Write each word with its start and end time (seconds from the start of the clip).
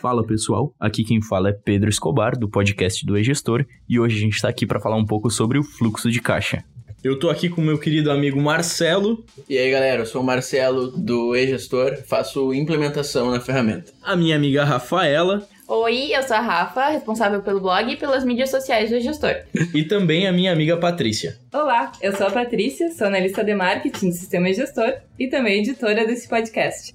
Fala 0.00 0.24
pessoal, 0.24 0.74
aqui 0.78 1.02
quem 1.02 1.22
fala 1.22 1.48
é 1.48 1.52
Pedro 1.52 1.88
Escobar, 1.88 2.38
do 2.38 2.50
podcast 2.50 3.04
do 3.04 3.16
E-Gestor, 3.16 3.64
e 3.88 3.98
hoje 3.98 4.16
a 4.16 4.20
gente 4.20 4.34
está 4.34 4.48
aqui 4.48 4.66
para 4.66 4.78
falar 4.78 4.96
um 4.96 5.06
pouco 5.06 5.30
sobre 5.30 5.58
o 5.58 5.62
fluxo 5.62 6.10
de 6.10 6.20
caixa. 6.20 6.62
Eu 7.02 7.18
tô 7.18 7.30
aqui 7.30 7.48
com 7.48 7.62
meu 7.62 7.78
querido 7.78 8.10
amigo 8.10 8.38
Marcelo. 8.38 9.24
E 9.48 9.56
aí 9.56 9.70
galera, 9.70 10.02
eu 10.02 10.06
sou 10.06 10.20
o 10.20 10.24
Marcelo 10.24 10.90
do 10.90 11.34
E-Gestor, 11.34 11.96
faço 12.06 12.52
implementação 12.52 13.30
na 13.30 13.40
ferramenta. 13.40 13.90
A 14.02 14.14
minha 14.14 14.36
amiga 14.36 14.64
Rafaela. 14.64 15.48
Oi, 15.66 16.14
eu 16.14 16.22
sou 16.22 16.36
a 16.36 16.40
Rafa, 16.40 16.88
responsável 16.88 17.40
pelo 17.40 17.60
blog 17.60 17.90
e 17.90 17.96
pelas 17.96 18.22
mídias 18.22 18.50
sociais 18.50 18.90
do 18.90 19.00
gestor. 19.00 19.34
E 19.74 19.82
também 19.82 20.28
a 20.28 20.32
minha 20.32 20.52
amiga 20.52 20.76
Patrícia. 20.76 21.38
Olá, 21.52 21.90
eu 22.00 22.14
sou 22.14 22.26
a 22.26 22.30
Patrícia, 22.30 22.92
sou 22.92 23.06
analista 23.06 23.42
de 23.42 23.54
marketing 23.54 24.10
do 24.10 24.14
Sistema 24.14 24.52
Gestor 24.52 24.92
e 25.18 25.26
também 25.26 25.60
editora 25.60 26.06
desse 26.06 26.28
podcast. 26.28 26.94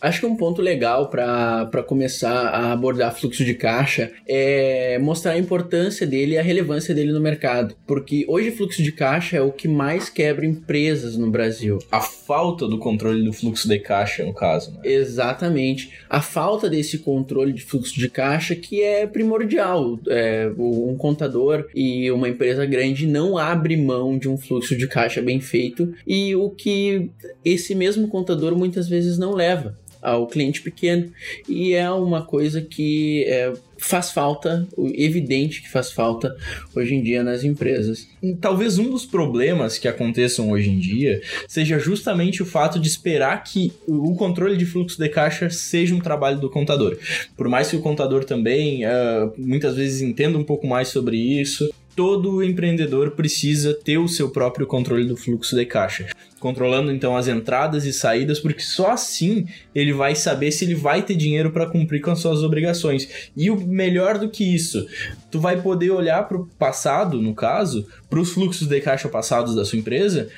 Acho 0.00 0.20
que 0.20 0.26
um 0.26 0.36
ponto 0.36 0.62
legal 0.62 1.10
para 1.10 1.84
começar 1.86 2.48
a 2.48 2.72
abordar 2.72 3.14
fluxo 3.14 3.44
de 3.44 3.54
caixa 3.54 4.10
é 4.26 4.98
mostrar 4.98 5.32
a 5.32 5.38
importância 5.38 6.06
dele 6.06 6.34
e 6.34 6.38
a 6.38 6.42
relevância 6.42 6.94
dele 6.94 7.12
no 7.12 7.20
mercado. 7.20 7.74
Porque 7.86 8.24
hoje 8.26 8.50
fluxo 8.50 8.82
de 8.82 8.92
caixa 8.92 9.36
é 9.36 9.42
o 9.42 9.52
que 9.52 9.68
mais 9.68 10.08
quebra 10.08 10.46
empresas 10.46 11.16
no 11.16 11.30
Brasil. 11.30 11.78
A 11.90 12.00
falta 12.00 12.66
do 12.66 12.78
controle 12.78 13.22
do 13.22 13.32
fluxo 13.32 13.68
de 13.68 13.78
caixa, 13.78 14.24
no 14.24 14.32
caso. 14.32 14.72
Né? 14.72 14.80
Exatamente. 14.84 15.92
A 16.08 16.22
falta 16.22 16.70
desse 16.70 16.98
controle 16.98 17.52
de 17.52 17.62
fluxo 17.62 17.98
de 17.98 18.08
caixa 18.08 18.54
que 18.54 18.82
é 18.82 19.06
primordial. 19.06 19.98
É, 20.08 20.50
um 20.56 20.96
contador 20.96 21.66
e 21.74 22.10
uma 22.10 22.28
empresa 22.28 22.64
grande 22.64 23.06
não 23.06 23.36
abre 23.36 23.76
mão 23.76 24.18
de 24.18 24.28
um 24.28 24.38
fluxo 24.38 24.76
de 24.76 24.86
caixa 24.86 25.20
bem 25.20 25.40
feito 25.40 25.92
e 26.06 26.34
o 26.34 26.48
que 26.48 27.10
esse 27.44 27.74
mesmo 27.74 28.08
contador 28.08 28.56
muitas 28.56 28.88
vezes 28.88 29.18
não 29.18 29.32
leva 29.34 29.76
ao 30.02 30.26
cliente 30.26 30.62
pequeno 30.62 31.10
e 31.48 31.72
é 31.72 31.90
uma 31.90 32.22
coisa 32.22 32.60
que 32.60 33.24
é, 33.26 33.52
faz 33.78 34.10
falta, 34.10 34.66
evidente 34.94 35.62
que 35.62 35.70
faz 35.70 35.90
falta 35.90 36.36
hoje 36.74 36.94
em 36.94 37.02
dia 37.02 37.22
nas 37.22 37.44
empresas. 37.44 38.06
Talvez 38.40 38.78
um 38.78 38.90
dos 38.90 39.06
problemas 39.06 39.78
que 39.78 39.88
aconteçam 39.88 40.50
hoje 40.50 40.70
em 40.70 40.78
dia 40.78 41.20
seja 41.48 41.78
justamente 41.78 42.42
o 42.42 42.46
fato 42.46 42.78
de 42.78 42.88
esperar 42.88 43.42
que 43.42 43.72
o 43.86 44.14
controle 44.14 44.56
de 44.56 44.66
fluxo 44.66 44.98
de 44.98 45.08
caixa 45.08 45.48
seja 45.50 45.94
um 45.94 46.00
trabalho 46.00 46.38
do 46.38 46.50
contador. 46.50 46.96
Por 47.36 47.48
mais 47.48 47.70
que 47.70 47.76
o 47.76 47.80
contador 47.80 48.24
também 48.24 48.84
uh, 48.84 49.32
muitas 49.36 49.76
vezes 49.76 50.02
entenda 50.02 50.38
um 50.38 50.44
pouco 50.44 50.66
mais 50.66 50.88
sobre 50.88 51.16
isso, 51.16 51.72
todo 51.96 52.42
empreendedor 52.42 53.12
precisa 53.12 53.74
ter 53.74 53.98
o 53.98 54.08
seu 54.08 54.30
próprio 54.30 54.66
controle 54.66 55.04
do 55.04 55.16
fluxo 55.16 55.56
de 55.56 55.66
caixa 55.66 56.08
controlando 56.40 56.90
então 56.90 57.16
as 57.16 57.28
entradas 57.28 57.84
e 57.84 57.92
saídas, 57.92 58.40
porque 58.40 58.62
só 58.62 58.90
assim 58.90 59.46
ele 59.74 59.92
vai 59.92 60.16
saber 60.16 60.50
se 60.50 60.64
ele 60.64 60.74
vai 60.74 61.02
ter 61.02 61.14
dinheiro 61.14 61.50
para 61.50 61.66
cumprir 61.66 62.00
com 62.00 62.10
as 62.10 62.18
suas 62.18 62.42
obrigações. 62.42 63.30
E 63.36 63.50
o 63.50 63.56
melhor 63.56 64.18
do 64.18 64.30
que 64.30 64.42
isso, 64.42 64.86
tu 65.30 65.38
vai 65.38 65.60
poder 65.60 65.90
olhar 65.90 66.26
para 66.26 66.38
o 66.38 66.46
passado, 66.58 67.20
no 67.20 67.34
caso, 67.34 67.86
para 68.08 68.18
os 68.18 68.32
fluxos 68.32 68.66
de 68.66 68.80
caixa 68.80 69.08
passados 69.08 69.54
da 69.54 69.64
sua 69.64 69.78
empresa 69.78 70.28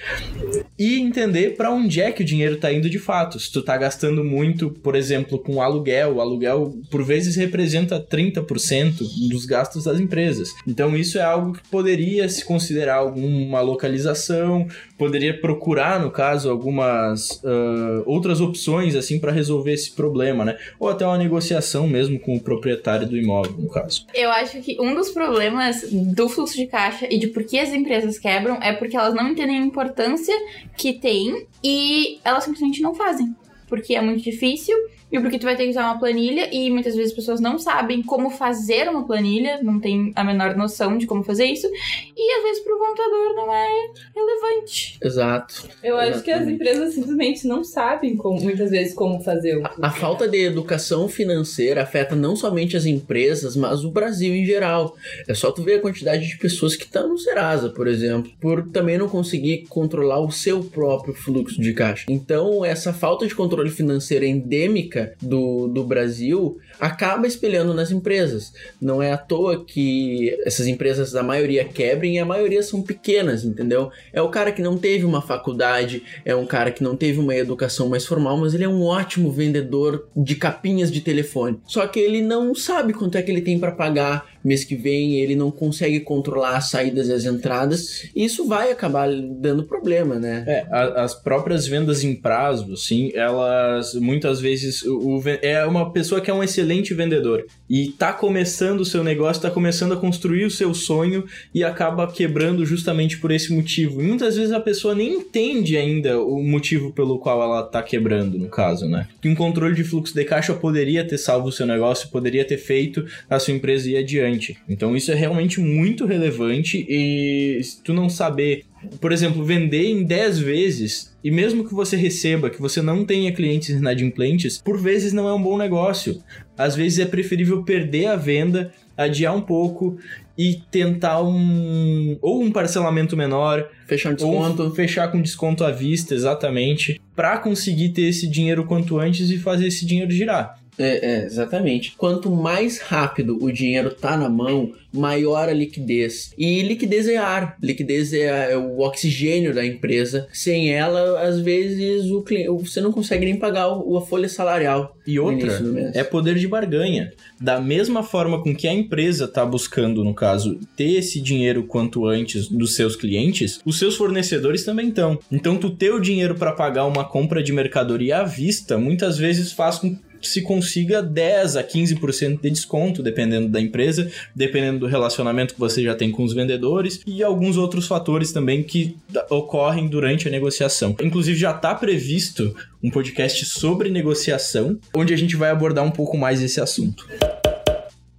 e 0.78 0.98
entender 0.98 1.56
para 1.56 1.70
onde 1.70 2.00
é 2.00 2.10
que 2.10 2.22
o 2.22 2.26
dinheiro 2.26 2.56
está 2.56 2.72
indo 2.72 2.90
de 2.90 2.98
fato. 2.98 3.38
Se 3.38 3.50
tu 3.50 3.60
está 3.60 3.76
gastando 3.76 4.24
muito, 4.24 4.70
por 4.70 4.96
exemplo, 4.96 5.38
com 5.38 5.62
aluguel, 5.62 6.16
o 6.16 6.20
aluguel 6.20 6.74
por 6.90 7.04
vezes 7.04 7.36
representa 7.36 8.00
30% 8.00 8.98
dos 9.30 9.46
gastos 9.46 9.84
das 9.84 10.00
empresas. 10.00 10.52
Então 10.66 10.96
isso 10.96 11.16
é 11.16 11.22
algo 11.22 11.52
que 11.52 11.68
poderia 11.68 12.28
se 12.28 12.44
considerar 12.44 12.96
alguma 12.96 13.60
localização, 13.60 14.66
poderia 14.98 15.38
procurar 15.40 15.91
no 15.98 16.10
caso, 16.10 16.50
algumas 16.50 17.42
uh, 17.42 18.02
outras 18.06 18.40
opções 18.40 18.94
assim 18.94 19.18
para 19.18 19.32
resolver 19.32 19.72
esse 19.72 19.92
problema, 19.92 20.44
né? 20.44 20.58
Ou 20.78 20.88
até 20.88 21.06
uma 21.06 21.18
negociação 21.18 21.86
mesmo 21.86 22.18
com 22.18 22.36
o 22.36 22.40
proprietário 22.40 23.06
do 23.06 23.16
imóvel, 23.16 23.54
no 23.58 23.68
caso. 23.68 24.06
Eu 24.14 24.30
acho 24.30 24.60
que 24.60 24.80
um 24.80 24.94
dos 24.94 25.10
problemas 25.10 25.90
do 25.90 26.28
fluxo 26.28 26.56
de 26.56 26.66
caixa 26.66 27.06
e 27.10 27.18
de 27.18 27.28
por 27.28 27.44
que 27.44 27.58
as 27.58 27.70
empresas 27.70 28.18
quebram 28.18 28.56
é 28.62 28.72
porque 28.72 28.96
elas 28.96 29.14
não 29.14 29.28
entendem 29.28 29.58
a 29.58 29.64
importância 29.64 30.34
que 30.76 30.92
tem 30.92 31.46
e 31.62 32.18
elas 32.24 32.44
simplesmente 32.44 32.80
não 32.82 32.94
fazem. 32.94 33.34
Porque 33.68 33.94
é 33.94 34.00
muito 34.02 34.22
difícil 34.22 34.76
e 35.12 35.20
porque 35.20 35.38
tu 35.38 35.44
vai 35.44 35.54
ter 35.54 35.64
que 35.64 35.70
usar 35.70 35.84
uma 35.84 35.98
planilha 35.98 36.48
e 36.52 36.70
muitas 36.70 36.94
vezes 36.94 37.10
as 37.10 37.16
pessoas 37.16 37.40
não 37.40 37.58
sabem 37.58 38.02
como 38.02 38.30
fazer 38.30 38.88
uma 38.88 39.06
planilha, 39.06 39.60
não 39.62 39.78
tem 39.78 40.10
a 40.16 40.24
menor 40.24 40.56
noção 40.56 40.96
de 40.96 41.06
como 41.06 41.22
fazer 41.22 41.44
isso, 41.44 41.68
e 42.16 42.38
às 42.38 42.42
vezes 42.44 42.64
pro 42.64 42.78
contador 42.78 43.34
não 43.36 43.52
é 43.52 43.68
relevante. 44.14 44.98
Exato. 45.02 45.68
Eu 45.82 45.96
Exatamente. 45.96 46.14
acho 46.14 46.24
que 46.24 46.30
as 46.30 46.48
empresas 46.48 46.94
simplesmente 46.94 47.46
não 47.46 47.62
sabem 47.62 48.16
como, 48.16 48.40
muitas 48.40 48.70
vezes 48.70 48.94
como 48.94 49.20
fazer 49.20 49.58
o. 49.58 49.66
A, 49.66 49.88
a 49.88 49.90
falta 49.90 50.26
de 50.26 50.38
educação 50.38 51.08
financeira 51.08 51.82
afeta 51.82 52.16
não 52.16 52.34
somente 52.34 52.76
as 52.76 52.86
empresas, 52.86 53.54
mas 53.54 53.84
o 53.84 53.90
Brasil 53.90 54.34
em 54.34 54.46
geral. 54.46 54.96
É 55.28 55.34
só 55.34 55.50
tu 55.52 55.62
ver 55.62 55.74
a 55.74 55.80
quantidade 55.80 56.26
de 56.26 56.38
pessoas 56.38 56.74
que 56.74 56.84
estão 56.84 57.08
no 57.08 57.18
Serasa, 57.18 57.68
por 57.68 57.86
exemplo, 57.86 58.32
por 58.40 58.68
também 58.70 58.96
não 58.96 59.08
conseguir 59.08 59.66
controlar 59.68 60.20
o 60.20 60.30
seu 60.30 60.62
próprio 60.62 61.14
fluxo 61.14 61.60
de 61.60 61.72
caixa. 61.74 62.06
Então, 62.08 62.64
essa 62.64 62.92
falta 62.92 63.26
de 63.26 63.34
controle 63.34 63.70
financeiro 63.70 64.24
endêmica 64.24 65.01
do, 65.20 65.68
do 65.68 65.84
Brasil 65.84 66.58
acaba 66.80 67.26
espelhando 67.26 67.72
nas 67.74 67.90
empresas. 67.90 68.52
Não 68.80 69.02
é 69.02 69.12
à 69.12 69.16
toa 69.16 69.64
que 69.64 70.36
essas 70.44 70.66
empresas, 70.66 71.14
a 71.14 71.22
maioria, 71.22 71.64
quebrem 71.64 72.16
e 72.16 72.18
a 72.18 72.24
maioria 72.24 72.62
são 72.62 72.82
pequenas, 72.82 73.44
entendeu? 73.44 73.90
É 74.12 74.20
o 74.20 74.28
cara 74.28 74.52
que 74.52 74.62
não 74.62 74.76
teve 74.76 75.04
uma 75.04 75.22
faculdade, 75.22 76.02
é 76.24 76.34
um 76.34 76.46
cara 76.46 76.70
que 76.70 76.82
não 76.82 76.96
teve 76.96 77.20
uma 77.20 77.34
educação 77.34 77.88
mais 77.88 78.04
formal, 78.04 78.36
mas 78.36 78.54
ele 78.54 78.64
é 78.64 78.68
um 78.68 78.82
ótimo 78.82 79.30
vendedor 79.30 80.08
de 80.16 80.34
capinhas 80.34 80.90
de 80.90 81.00
telefone. 81.00 81.60
Só 81.66 81.86
que 81.86 82.00
ele 82.00 82.20
não 82.20 82.54
sabe 82.54 82.92
quanto 82.92 83.16
é 83.16 83.22
que 83.22 83.30
ele 83.30 83.42
tem 83.42 83.58
para 83.58 83.72
pagar 83.72 84.32
mês 84.44 84.64
que 84.64 84.74
vem, 84.74 85.20
ele 85.20 85.36
não 85.36 85.50
consegue 85.50 86.00
controlar 86.00 86.56
as 86.56 86.70
saídas 86.70 87.08
e 87.08 87.12
as 87.12 87.24
entradas, 87.24 88.10
e 88.14 88.24
isso 88.24 88.46
vai 88.46 88.72
acabar 88.72 89.08
dando 89.08 89.64
problema, 89.64 90.16
né? 90.16 90.44
É, 90.46 90.66
a, 90.70 91.04
as 91.04 91.14
próprias 91.14 91.66
vendas 91.66 92.02
em 92.02 92.14
prazo, 92.14 92.72
assim, 92.72 93.12
elas 93.14 93.94
muitas 93.94 94.40
vezes 94.40 94.82
o, 94.92 95.22
é 95.42 95.64
uma 95.66 95.90
pessoa 95.92 96.20
que 96.20 96.30
é 96.30 96.34
um 96.34 96.42
excelente 96.42 96.94
vendedor 96.94 97.44
e 97.68 97.88
tá 97.88 98.12
começando 98.12 98.80
o 98.80 98.84
seu 98.84 99.02
negócio, 99.02 99.42
tá 99.42 99.50
começando 99.50 99.92
a 99.92 99.96
construir 99.96 100.44
o 100.44 100.50
seu 100.50 100.74
sonho 100.74 101.24
e 101.54 101.64
acaba 101.64 102.06
quebrando 102.10 102.64
justamente 102.64 103.18
por 103.18 103.30
esse 103.30 103.52
motivo. 103.52 104.00
E 104.02 104.04
muitas 104.04 104.36
vezes 104.36 104.52
a 104.52 104.60
pessoa 104.60 104.94
nem 104.94 105.14
entende 105.14 105.76
ainda 105.76 106.20
o 106.20 106.42
motivo 106.42 106.92
pelo 106.92 107.18
qual 107.18 107.42
ela 107.42 107.62
tá 107.62 107.82
quebrando, 107.82 108.38
no 108.38 108.48
caso, 108.48 108.88
né? 108.88 109.08
Que 109.20 109.28
um 109.28 109.34
controle 109.34 109.74
de 109.74 109.84
fluxo 109.84 110.14
de 110.14 110.24
caixa 110.24 110.54
poderia 110.54 111.06
ter 111.06 111.18
salvo 111.18 111.48
o 111.48 111.52
seu 111.52 111.66
negócio, 111.66 112.10
poderia 112.10 112.44
ter 112.44 112.58
feito 112.58 113.04
a 113.28 113.38
sua 113.38 113.54
empresa 113.54 113.90
ir 113.90 113.96
adiante. 113.96 114.56
Então 114.68 114.96
isso 114.96 115.10
é 115.10 115.14
realmente 115.14 115.60
muito 115.60 116.06
relevante 116.06 116.84
e 116.88 117.60
se 117.62 117.82
tu 117.82 117.92
não 117.92 118.08
saber 118.08 118.64
por 119.00 119.12
exemplo, 119.12 119.44
vender 119.44 119.86
em 119.86 120.04
10 120.04 120.38
vezes 120.38 121.12
e 121.22 121.30
mesmo 121.30 121.66
que 121.66 121.74
você 121.74 121.96
receba, 121.96 122.50
que 122.50 122.60
você 122.60 122.82
não 122.82 123.04
tenha 123.04 123.32
clientes 123.32 123.70
inadimplentes, 123.70 124.58
por 124.58 124.78
vezes 124.78 125.12
não 125.12 125.28
é 125.28 125.34
um 125.34 125.42
bom 125.42 125.56
negócio. 125.56 126.22
Às 126.56 126.74
vezes 126.74 126.98
é 126.98 127.06
preferível 127.06 127.62
perder 127.62 128.06
a 128.06 128.16
venda, 128.16 128.72
adiar 128.96 129.34
um 129.34 129.40
pouco 129.40 129.98
e 130.36 130.60
tentar 130.70 131.22
um 131.22 132.16
ou 132.20 132.42
um 132.42 132.50
parcelamento 132.50 133.16
menor, 133.16 133.68
fechar 133.86 134.10
um 134.10 134.14
desconto, 134.14 134.70
fechar 134.74 135.08
com 135.10 135.20
desconto 135.20 135.64
à 135.64 135.70
vista, 135.70 136.14
exatamente, 136.14 137.00
para 137.14 137.38
conseguir 137.38 137.90
ter 137.90 138.02
esse 138.02 138.26
dinheiro 138.26 138.64
quanto 138.64 138.98
antes 138.98 139.30
e 139.30 139.38
fazer 139.38 139.66
esse 139.66 139.84
dinheiro 139.86 140.10
girar. 140.10 140.61
É, 140.78 141.06
é, 141.06 141.24
exatamente. 141.24 141.94
Quanto 141.96 142.30
mais 142.30 142.78
rápido 142.78 143.38
o 143.42 143.52
dinheiro 143.52 143.90
tá 143.90 144.16
na 144.16 144.28
mão, 144.28 144.72
maior 144.92 145.48
a 145.48 145.52
liquidez. 145.52 146.32
E 146.36 146.62
liquidez 146.62 147.08
é 147.08 147.16
ar, 147.16 147.56
liquidez 147.62 148.12
é, 148.12 148.52
é 148.52 148.56
o 148.56 148.80
oxigênio 148.80 149.54
da 149.54 149.64
empresa. 149.64 150.26
Sem 150.32 150.72
ela, 150.72 151.20
às 151.20 151.40
vezes, 151.40 152.10
o 152.10 152.22
cliente, 152.22 152.48
você 152.48 152.80
não 152.80 152.92
consegue 152.92 153.24
nem 153.24 153.36
pagar 153.36 153.66
a 153.66 154.00
folha 154.00 154.28
salarial. 154.28 154.96
E 155.06 155.18
outra, 155.18 155.60
é 155.94 156.04
poder 156.04 156.36
de 156.36 156.46
barganha. 156.46 157.12
Da 157.40 157.60
mesma 157.60 158.02
forma 158.02 158.42
com 158.42 158.54
que 158.54 158.68
a 158.68 158.72
empresa 158.72 159.24
está 159.24 159.44
buscando, 159.44 160.04
no 160.04 160.14
caso, 160.14 160.58
ter 160.76 160.92
esse 160.92 161.20
dinheiro 161.20 161.64
quanto 161.64 162.06
antes 162.06 162.48
dos 162.48 162.76
seus 162.76 162.94
clientes, 162.94 163.60
os 163.64 163.78
seus 163.78 163.96
fornecedores 163.96 164.64
também 164.64 164.88
estão. 164.88 165.18
Então, 165.30 165.56
tu 165.56 165.70
ter 165.70 165.92
o 165.92 166.00
dinheiro 166.00 166.34
para 166.34 166.52
pagar 166.52 166.86
uma 166.86 167.04
compra 167.04 167.42
de 167.42 167.52
mercadoria 167.52 168.18
à 168.18 168.24
vista, 168.24 168.78
muitas 168.78 169.18
vezes 169.18 169.52
faz 169.52 169.78
com 169.78 169.96
se 170.28 170.42
consiga 170.42 171.02
10 171.02 171.56
a 171.56 171.64
15% 171.64 172.40
de 172.40 172.50
desconto, 172.50 173.02
dependendo 173.02 173.48
da 173.48 173.60
empresa, 173.60 174.10
dependendo 174.34 174.80
do 174.80 174.86
relacionamento 174.86 175.54
que 175.54 175.60
você 175.60 175.82
já 175.82 175.94
tem 175.94 176.10
com 176.10 176.24
os 176.24 176.32
vendedores 176.32 177.00
e 177.06 177.22
alguns 177.22 177.56
outros 177.56 177.86
fatores 177.86 178.32
também 178.32 178.62
que 178.62 178.96
ocorrem 179.30 179.88
durante 179.88 180.28
a 180.28 180.30
negociação. 180.30 180.94
Inclusive 181.02 181.38
já 181.38 181.50
está 181.52 181.74
previsto 181.74 182.54
um 182.82 182.90
podcast 182.90 183.44
sobre 183.46 183.90
negociação, 183.90 184.78
onde 184.94 185.14
a 185.14 185.16
gente 185.16 185.36
vai 185.36 185.50
abordar 185.50 185.84
um 185.84 185.90
pouco 185.90 186.16
mais 186.16 186.42
esse 186.42 186.60
assunto 186.60 187.06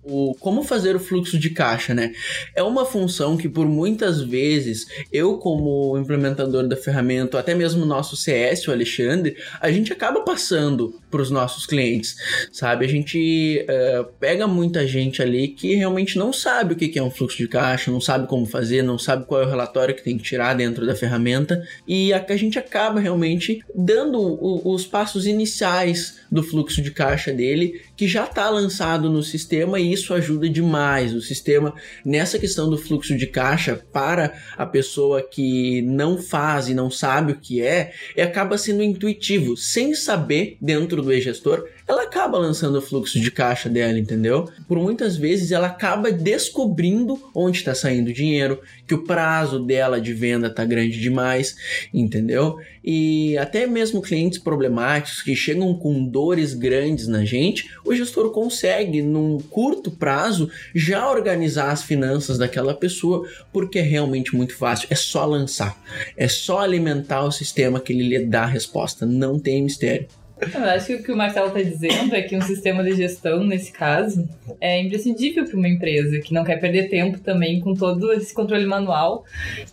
o 0.04 0.36
como 0.36 0.64
fazer 0.64 0.96
o 0.96 1.00
fluxo 1.00 1.40
de 1.40 1.50
caixa, 1.50 1.94
né? 1.94 2.12
É 2.54 2.62
uma 2.62 2.86
função 2.86 3.38
que 3.38 3.48
por 3.48 3.68
muitas 3.68 4.22
vezes 4.22 4.86
eu 5.12 5.38
como 5.38 5.98
implementador 5.98 6.68
da 6.68 6.76
ferramenta, 6.76 7.40
até 7.40 7.56
mesmo 7.56 7.86
nosso 7.86 8.16
CS, 8.16 8.68
o 8.68 8.72
Alexandre, 8.72 9.36
a 9.62 9.72
gente 9.72 9.94
acaba 9.94 10.22
passando 10.22 11.00
para 11.14 11.22
os 11.22 11.30
nossos 11.30 11.68
clientes, 11.68 12.16
sabe? 12.52 12.86
A 12.86 12.90
gente 12.90 13.64
uh, 13.70 14.06
pega 14.20 14.48
muita 14.48 14.88
gente 14.88 15.22
ali 15.22 15.48
que 15.48 15.76
realmente 15.76 16.18
não 16.18 16.34
sabe 16.34 16.74
o 16.74 16.76
que 16.76 16.98
é 16.98 17.04
um 17.04 17.12
fluxo 17.12 17.38
de 17.38 17.48
caixa, 17.48 17.92
não 17.92 18.02
sabe 18.02 18.28
como 18.28 18.48
fazer, 18.48 18.82
não 18.82 18.98
sabe 18.98 19.26
qual 19.26 19.44
é 19.44 19.46
o 19.46 19.50
relatório 19.50 19.94
que 19.94 20.04
tem 20.04 20.18
que 20.18 20.24
tirar 20.24 20.56
dentro 20.56 20.88
da 20.88 20.96
ferramenta 20.96 21.64
e 21.88 22.12
a, 22.12 22.26
a 22.28 22.36
gente 22.36 22.58
acaba 22.58 23.00
realmente 23.00 23.64
dando 23.76 24.20
o, 24.20 24.74
os 24.74 24.88
passos 24.88 25.28
iniciais 25.28 26.24
do 26.32 26.42
fluxo 26.42 26.82
de 26.82 26.90
caixa 26.90 27.32
dele, 27.32 27.80
que 27.96 28.08
já 28.08 28.24
está 28.24 28.50
lançado 28.50 29.08
no 29.08 29.22
sistema 29.22 29.80
e 29.80 29.94
isso 29.94 30.16
ajuda 30.16 30.50
demais. 30.50 31.14
O 31.14 31.22
sistema, 31.22 31.76
nessa 32.04 32.40
questão 32.40 32.68
do 32.68 32.78
fluxo 32.78 33.16
de 33.16 33.28
caixa, 33.28 33.80
para 33.94 34.34
a 34.58 34.66
pessoa 34.66 35.22
que 35.22 35.84
não 35.84 36.18
faz 36.18 36.70
e 36.70 36.74
não 36.74 36.90
sabe 36.90 37.34
o 37.34 37.40
que 37.40 37.62
é, 37.62 37.94
acaba 38.20 38.58
sendo 38.58 38.82
intuitivo. 38.82 39.56
Sem 39.56 39.94
saber, 39.94 40.58
dentro 40.60 41.03
do 41.04 41.14
e-gestor, 41.14 41.68
ela 41.88 42.04
acaba 42.04 42.38
lançando 42.38 42.78
o 42.78 42.82
fluxo 42.82 43.20
de 43.20 43.30
caixa 43.30 43.70
dela, 43.70 43.98
entendeu? 43.98 44.50
Por 44.68 44.78
muitas 44.78 45.18
vezes 45.18 45.52
ela 45.52 45.68
acaba 45.68 46.12
descobrindo 46.12 47.20
onde 47.36 47.58
está 47.58 47.76
saindo 47.76 48.10
o 48.10 48.14
dinheiro, 48.14 48.62
que 48.88 48.94
o 48.94 49.04
prazo 49.04 49.60
dela 49.60 50.00
de 50.00 50.14
venda 50.14 50.48
está 50.48 50.64
grande 50.66 51.00
demais, 51.00 51.56
entendeu? 51.94 52.58
E 52.84 53.38
até 53.38 53.66
mesmo 53.66 54.02
clientes 54.02 54.40
problemáticos 54.40 55.22
que 55.22 55.36
chegam 55.36 55.74
com 55.74 56.06
dores 56.06 56.54
grandes 56.54 57.08
na 57.08 57.24
gente, 57.24 57.70
o 57.86 57.96
gestor 57.96 58.32
consegue, 58.32 59.02
num 59.02 59.38
curto 59.40 59.90
prazo, 59.92 60.50
já 60.76 61.10
organizar 61.10 61.72
as 61.72 61.84
finanças 61.84 62.38
daquela 62.38 62.74
pessoa, 62.74 63.28
porque 63.52 63.80
é 63.80 63.82
realmente 63.82 64.36
muito 64.36 64.56
fácil. 64.56 64.88
É 64.90 64.96
só 64.96 65.26
lançar, 65.26 65.82
é 66.18 66.28
só 66.28 66.60
alimentar 66.60 67.24
o 67.24 67.32
sistema 67.32 67.80
que 67.80 67.94
ele 67.94 68.08
lhe 68.08 68.26
dá 68.26 68.44
a 68.44 68.48
resposta, 68.48 69.06
não 69.06 69.40
tem 69.40 69.64
mistério. 69.64 70.08
Eu 70.42 70.64
acho 70.66 70.88
que 70.88 70.96
o 70.96 71.04
que 71.04 71.12
o 71.12 71.18
Marcelo 71.18 71.48
está 71.48 71.62
dizendo 71.62 72.16
é 72.16 72.22
que 72.22 72.36
um 72.36 72.42
sistema 72.42 72.84
de 72.84 72.96
gestão, 72.96 73.44
nesse 73.44 73.72
caso, 73.72 74.28
é 74.60 74.82
imprescindível 74.82 75.46
para 75.46 75.58
uma 75.58 75.70
empresa 75.70 76.20
que 76.20 76.34
não 76.34 76.44
quer 76.44 76.60
perder 76.60 76.90
tempo 76.90 77.20
também 77.20 77.60
com 77.60 77.74
todo 77.74 78.12
esse 78.12 78.34
controle 78.34 78.66
manual, 78.66 79.24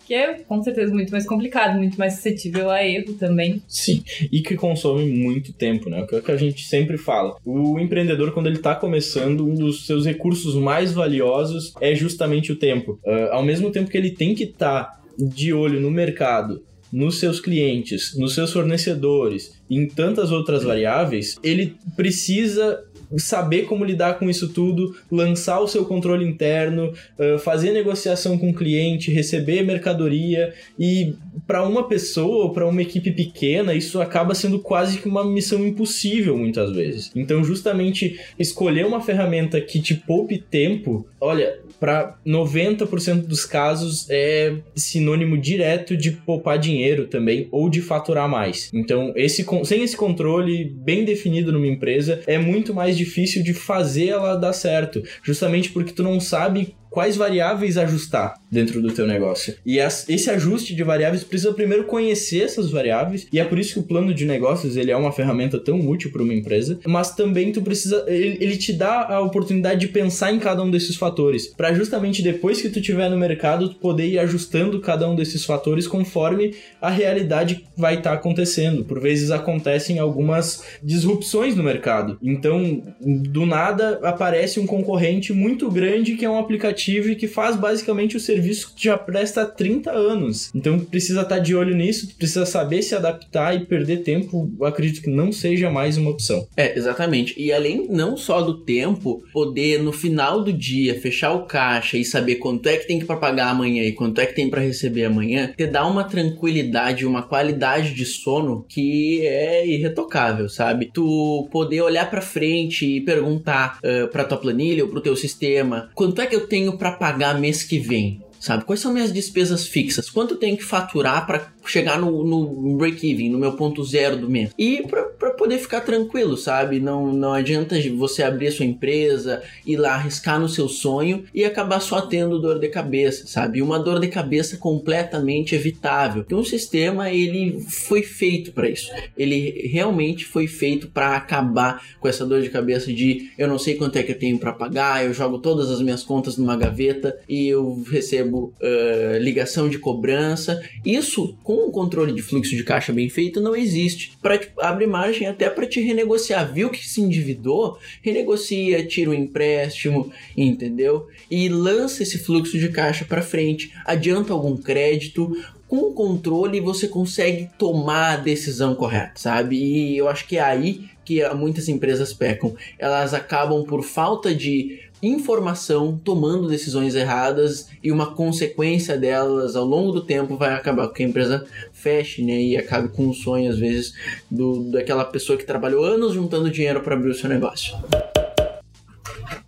que 0.06 0.14
é 0.14 0.34
com 0.40 0.62
certeza 0.62 0.92
muito 0.92 1.10
mais 1.10 1.26
complicado, 1.26 1.78
muito 1.78 1.98
mais 1.98 2.14
suscetível 2.14 2.70
a 2.70 2.84
erro 2.84 3.14
também. 3.14 3.62
Sim, 3.66 4.02
e 4.30 4.40
que 4.42 4.54
consome 4.54 5.06
muito 5.06 5.52
tempo, 5.52 5.88
né? 5.88 6.02
O 6.02 6.22
que 6.22 6.30
a 6.30 6.36
gente 6.36 6.64
sempre 6.64 6.96
fala. 6.96 7.36
O 7.44 7.78
empreendedor, 7.78 8.32
quando 8.32 8.46
ele 8.46 8.56
está 8.56 8.74
começando, 8.74 9.46
um 9.46 9.54
dos 9.54 9.86
seus 9.86 10.04
recursos 10.04 10.54
mais 10.54 10.92
valiosos 10.92 11.74
é 11.80 11.94
justamente 11.94 12.52
o 12.52 12.56
tempo. 12.56 13.00
Uh, 13.04 13.32
ao 13.32 13.42
mesmo 13.42 13.70
tempo 13.70 13.90
que 13.90 13.96
ele 13.96 14.10
tem 14.10 14.34
que 14.34 14.44
estar 14.44 14.84
tá 14.84 15.00
de 15.18 15.52
olho 15.52 15.80
no 15.80 15.90
mercado 15.90 16.62
nos 16.92 17.20
seus 17.20 17.40
clientes, 17.40 18.16
nos 18.16 18.34
seus 18.34 18.52
fornecedores, 18.52 19.52
em 19.70 19.87
tantas 19.87 20.31
outras 20.31 20.64
variáveis, 20.64 21.37
ele 21.42 21.76
precisa 21.96 22.84
saber 23.16 23.62
como 23.62 23.84
lidar 23.84 24.18
com 24.18 24.28
isso 24.28 24.48
tudo, 24.52 24.94
lançar 25.10 25.60
o 25.60 25.68
seu 25.68 25.84
controle 25.84 26.24
interno, 26.24 26.92
fazer 27.40 27.72
negociação 27.72 28.38
com 28.38 28.50
o 28.50 28.54
cliente, 28.54 29.10
receber 29.10 29.62
mercadoria 29.62 30.52
e 30.78 31.14
para 31.46 31.66
uma 31.66 31.88
pessoa 31.88 32.52
para 32.52 32.66
uma 32.66 32.82
equipe 32.82 33.10
pequena 33.10 33.74
isso 33.74 34.00
acaba 34.00 34.34
sendo 34.34 34.58
quase 34.58 34.98
que 34.98 35.08
uma 35.08 35.24
missão 35.24 35.66
impossível 35.66 36.36
muitas 36.36 36.72
vezes. 36.72 37.10
Então 37.14 37.42
justamente 37.44 38.18
escolher 38.38 38.86
uma 38.86 39.00
ferramenta 39.00 39.60
que 39.60 39.80
te 39.80 39.94
poupe 39.94 40.38
tempo, 40.38 41.06
olha, 41.20 41.58
para 41.78 42.18
90% 42.26 43.26
dos 43.26 43.46
casos 43.46 44.06
é 44.10 44.54
sinônimo 44.74 45.38
direto 45.38 45.96
de 45.96 46.10
poupar 46.10 46.58
dinheiro 46.58 47.06
também 47.06 47.48
ou 47.50 47.70
de 47.70 47.80
faturar 47.80 48.28
mais. 48.28 48.70
Então, 48.72 49.12
esse 49.16 49.46
sem 49.64 49.82
esse 49.82 49.96
controle 49.96 50.64
bem 50.64 51.04
definido 51.04 51.50
numa 51.50 51.66
empresa, 51.66 52.20
é 52.26 52.38
muito 52.38 52.74
mais 52.74 52.96
difícil 53.05 53.43
de 53.43 53.52
fazer 53.52 54.08
ela 54.08 54.37
dar 54.37 54.52
certo, 54.52 55.02
justamente 55.23 55.70
porque 55.70 55.93
tu 55.93 56.02
não 56.02 56.20
sabe 56.20 56.75
quais 56.90 57.16
variáveis 57.16 57.78
ajustar 57.78 58.34
dentro 58.50 58.82
do 58.82 58.92
teu 58.92 59.06
negócio. 59.06 59.54
E 59.64 59.78
esse 59.78 60.28
ajuste 60.28 60.75
de 60.75 60.82
variáveis 60.82 61.22
precisa 61.22 61.54
primeiro 61.54 61.84
conhecer 61.84 62.42
essas 62.42 62.70
variáveis, 62.70 63.26
e 63.32 63.38
é 63.38 63.44
por 63.44 63.58
isso 63.58 63.75
que 63.75 63.78
o 63.78 63.84
plano 63.84 64.12
de 64.12 64.26
negócios 64.26 64.76
ele 64.76 64.90
é 64.90 64.96
uma 64.96 65.12
ferramenta 65.12 65.58
tão 65.58 65.88
útil 65.88 66.10
para 66.10 66.22
uma 66.22 66.34
empresa, 66.34 66.81
mas 66.84 67.14
também 67.14 67.52
tu 67.52 67.62
precisa 67.62 68.04
ele, 68.08 68.38
ele, 68.40 68.56
te 68.56 68.72
dá 68.72 69.06
a 69.06 69.20
oportunidade 69.20 69.81
de 69.81 69.88
pensar 69.88 70.32
em 70.32 70.38
cada 70.38 70.62
um 70.62 70.70
desses 70.70 70.96
fatores, 70.96 71.46
para 71.46 71.72
justamente 71.72 72.22
depois 72.22 72.60
que 72.60 72.69
tu 72.69 72.81
tiver 72.81 73.08
no 73.08 73.16
mercado, 73.16 73.69
tu 73.69 73.76
poder 73.76 74.08
ir 74.08 74.19
ajustando 74.19 74.81
cada 74.81 75.08
um 75.08 75.14
desses 75.14 75.44
fatores 75.44 75.87
conforme 75.87 76.54
a 76.82 76.90
realidade 76.90 77.64
vai 77.76 77.94
estar 77.94 78.10
tá 78.10 78.16
acontecendo. 78.16 78.84
Por 78.84 79.00
vezes 79.00 79.31
acontecem 79.31 79.98
algumas 79.98 80.64
disrupções 80.82 81.54
no 81.54 81.62
mercado. 81.62 82.19
Então, 82.22 82.82
do 83.00 83.46
nada 83.46 84.00
aparece 84.02 84.58
um 84.58 84.66
concorrente 84.66 85.32
muito 85.32 85.70
grande 85.70 86.16
que 86.16 86.25
é 86.25 86.31
um 86.31 86.38
aplicativo 86.38 86.79
aplicativo 86.80 87.10
e 87.10 87.16
que 87.16 87.28
faz 87.28 87.56
basicamente 87.56 88.16
o 88.16 88.20
serviço 88.20 88.74
que 88.74 88.84
já 88.84 88.96
presta 88.96 89.42
há 89.42 89.46
30 89.46 89.90
anos. 89.90 90.50
Então 90.54 90.78
precisa 90.78 91.22
estar 91.22 91.36
tá 91.36 91.40
de 91.40 91.54
olho 91.54 91.76
nisso, 91.76 92.14
precisa 92.16 92.46
saber 92.46 92.82
se 92.82 92.94
adaptar 92.94 93.54
e 93.54 93.66
perder 93.66 93.98
tempo, 93.98 94.50
acredito 94.62 95.02
que 95.02 95.10
não 95.10 95.30
seja 95.30 95.70
mais 95.70 95.96
uma 95.96 96.10
opção. 96.10 96.46
É, 96.56 96.76
exatamente. 96.76 97.34
E 97.36 97.52
além 97.52 97.86
não 97.88 98.16
só 98.16 98.40
do 98.40 98.64
tempo, 98.64 99.22
poder 99.32 99.82
no 99.82 99.92
final 99.92 100.42
do 100.42 100.52
dia 100.52 100.98
fechar 101.00 101.32
o 101.32 101.44
caixa 101.44 101.96
e 101.96 102.04
saber 102.04 102.36
quanto 102.36 102.68
é 102.68 102.76
que 102.76 102.86
tem 102.86 102.98
que 102.98 103.04
pagar 103.04 103.48
amanhã 103.48 103.82
e 103.82 103.92
quanto 103.92 104.20
é 104.20 104.26
que 104.26 104.34
tem 104.34 104.48
para 104.48 104.60
receber 104.60 105.04
amanhã, 105.04 105.52
te 105.56 105.66
dá 105.66 105.86
uma 105.86 106.04
tranquilidade, 106.04 107.04
uma 107.04 107.22
qualidade 107.22 107.92
de 107.94 108.04
sono 108.04 108.64
que 108.68 109.26
é 109.26 109.66
irretocável, 109.66 110.48
sabe? 110.48 110.90
Tu 110.92 111.48
poder 111.50 111.82
olhar 111.82 112.08
para 112.08 112.20
frente 112.20 112.86
e 112.86 113.00
perguntar 113.00 113.78
uh, 113.78 114.08
para 114.08 114.24
tua 114.24 114.38
planilha 114.38 114.84
ou 114.84 114.90
pro 114.90 115.00
teu 115.00 115.16
sistema, 115.16 115.90
quanto 115.94 116.20
é 116.20 116.26
que 116.26 116.34
eu 116.34 116.46
tenho 116.46 116.69
tenho 116.70 116.78
para 116.78 116.93
pagar 116.93 117.38
mês 117.38 117.62
que 117.62 117.78
vem? 117.78 118.22
Sabe? 118.40 118.64
Quais 118.64 118.81
são 118.81 118.93
minhas 118.93 119.12
despesas 119.12 119.67
fixas? 119.67 120.08
Quanto 120.08 120.37
tenho 120.37 120.56
que 120.56 120.64
faturar 120.64 121.26
para 121.26 121.52
chegar 121.70 121.99
no, 121.99 122.25
no 122.25 122.76
break-even, 122.76 123.31
no 123.31 123.38
meu 123.38 123.52
ponto 123.52 123.84
zero 123.84 124.17
do 124.17 124.28
mês. 124.28 124.50
E 124.58 124.82
para 124.82 125.31
poder 125.31 125.58
ficar 125.58 125.81
tranquilo, 125.81 126.37
sabe? 126.37 126.81
Não, 126.81 127.12
não 127.12 127.32
adianta 127.32 127.76
você 127.96 128.22
abrir 128.22 128.49
a 128.49 128.52
sua 128.52 128.67
empresa, 128.67 129.43
ir 129.64 129.76
lá 129.76 129.94
arriscar 129.94 130.40
no 130.40 130.49
seu 130.49 130.69
sonho 130.69 131.25
e 131.34 131.44
acabar 131.44 131.81
só 131.81 132.00
tendo 132.00 132.40
dor 132.40 132.58
de 132.58 132.69
cabeça, 132.69 133.26
sabe? 133.26 133.62
Uma 133.62 133.78
dor 133.78 134.00
de 134.00 134.08
cabeça 134.08 134.56
completamente 134.56 135.55
evitável. 135.55 136.22
Então 136.26 136.40
o 136.40 136.44
sistema 136.44 137.11
ele 137.11 137.61
foi 137.69 138.02
feito 138.02 138.52
para 138.52 138.69
isso. 138.69 138.90
Ele 139.16 139.68
realmente 139.68 140.25
foi 140.25 140.47
feito 140.47 140.88
para 140.88 141.16
acabar 141.16 141.83
com 142.00 142.09
essa 142.09 142.26
dor 142.26 142.42
de 142.42 142.50
cabeça 142.50 142.92
de 142.92 143.30
eu 143.38 143.47
não 143.47 143.59
sei 143.59 143.75
quanto 143.75 143.97
é 143.97 144.02
que 144.02 144.12
eu 144.12 144.18
tenho 144.18 144.38
para 144.38 144.52
pagar, 144.52 145.04
eu 145.04 145.12
jogo 145.12 145.38
todas 145.38 145.71
as 145.71 145.80
minhas 145.80 146.02
contas 146.02 146.37
numa 146.37 146.56
gaveta 146.56 147.16
e 147.28 147.49
eu 147.49 147.83
recebo 147.90 148.52
uh, 148.61 149.18
ligação 149.18 149.68
de 149.68 149.78
cobrança. 149.78 150.62
Isso 150.85 151.37
com 151.42 151.60
um 151.67 151.71
controle 151.71 152.12
de 152.12 152.23
fluxo 152.23 152.57
de 152.57 152.64
caixa 152.64 152.93
bem 152.93 153.09
feito 153.09 153.40
não 153.40 153.55
existe. 153.55 154.12
Para 154.21 154.38
tipo, 154.38 154.61
abre 154.61 154.87
margem 154.87 155.26
até 155.26 155.49
para 155.49 155.67
te 155.67 155.81
renegociar. 155.81 156.52
Viu 156.52 156.71
que 156.71 156.87
se 156.87 157.00
endividou? 157.00 157.79
Renegocia, 158.02 158.87
tira 158.87 159.11
o 159.11 159.12
um 159.12 159.17
empréstimo, 159.17 160.12
entendeu? 160.37 161.09
E 161.31 161.49
lança 161.49 162.02
esse 162.02 162.19
fluxo 162.19 162.59
de 162.59 162.69
caixa 162.69 163.05
para 163.05 163.23
frente. 163.23 163.73
Adianta 163.85 164.33
algum 164.33 164.57
crédito, 164.57 165.37
com 165.71 165.93
controle 165.93 166.61
você 166.61 166.88
consegue 166.88 167.49
tomar 167.57 168.14
a 168.14 168.17
decisão 168.17 168.75
correta, 168.75 169.12
sabe? 169.14 169.57
E 169.57 169.97
eu 169.97 170.09
acho 170.09 170.26
que 170.26 170.37
é 170.37 170.40
aí 170.40 170.90
que 171.05 171.26
muitas 171.35 171.69
empresas 171.69 172.12
pecam. 172.12 172.55
Elas 172.79 173.14
acabam 173.14 173.64
por 173.64 173.85
falta 173.85 174.35
de 174.35 174.81
informação, 175.02 175.99
tomando 176.04 176.49
decisões 176.49 176.95
erradas 176.95 177.69
e 177.83 177.90
uma 177.90 178.14
consequência 178.14 178.97
delas 178.97 179.57
ao 179.57 179.64
longo 179.64 179.92
do 179.92 180.02
tempo 180.02 180.37
vai 180.37 180.52
acabar 180.52 180.88
com 180.88 180.95
que 180.95 181.02
a 181.02 181.07
empresa 181.07 181.47
feche, 181.73 182.23
né, 182.23 182.40
e 182.40 182.57
acabe 182.57 182.88
com 182.88 183.09
o 183.09 183.14
sonho 183.14 183.50
às 183.50 183.59
vezes 183.59 183.95
do 184.30 184.71
daquela 184.71 185.04
pessoa 185.04 185.38
que 185.38 185.45
trabalhou 185.45 185.85
anos 185.85 186.12
juntando 186.12 186.50
dinheiro 186.50 186.80
para 186.80 186.95
abrir 186.95 187.11
o 187.11 187.14
seu 187.14 187.28
negócio. 187.28 187.75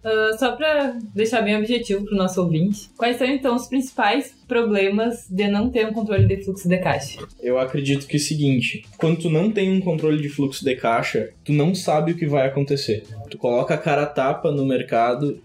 Uh, 0.05 0.37
só 0.37 0.53
para 0.53 0.99
deixar 1.15 1.43
bem 1.43 1.57
objetivo 1.57 2.05
para 2.05 2.15
o 2.15 2.19
nosso 2.19 2.41
ouvinte, 2.43 2.91
quais 2.97 3.17
são 3.17 3.27
então 3.27 3.55
os 3.55 3.67
principais 3.67 4.35
problemas 4.49 5.27
de 5.31 5.47
não 5.47 5.71
ter 5.71 5.87
um 5.87 5.93
controle 5.93 6.27
de 6.27 6.43
fluxo 6.43 6.69
de 6.69 6.79
caixa? 6.79 7.21
Eu 7.41 7.59
acredito 7.59 8.07
que 8.07 8.17
é 8.17 8.21
o 8.21 8.23
seguinte: 8.23 8.85
quando 8.99 9.21
tu 9.21 9.31
não 9.31 9.51
tem 9.51 9.71
um 9.71 9.81
controle 9.81 10.21
de 10.21 10.29
fluxo 10.29 10.65
de 10.65 10.75
caixa, 10.75 11.31
tu 11.45 11.53
não 11.53 11.75
sabe 11.75 12.13
o 12.13 12.17
que 12.17 12.27
vai 12.27 12.47
acontecer. 12.47 13.05
Tu 13.31 13.39
coloca 13.39 13.75
a 13.75 13.79
cara 13.79 14.05
tapa 14.05 14.51
no 14.51 14.67
mercado 14.67 15.41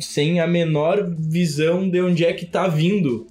sem 0.00 0.40
a 0.40 0.46
menor 0.46 1.08
visão 1.16 1.88
de 1.88 2.00
onde 2.00 2.24
é 2.24 2.32
que 2.32 2.46
tá 2.46 2.66
vindo 2.66 3.26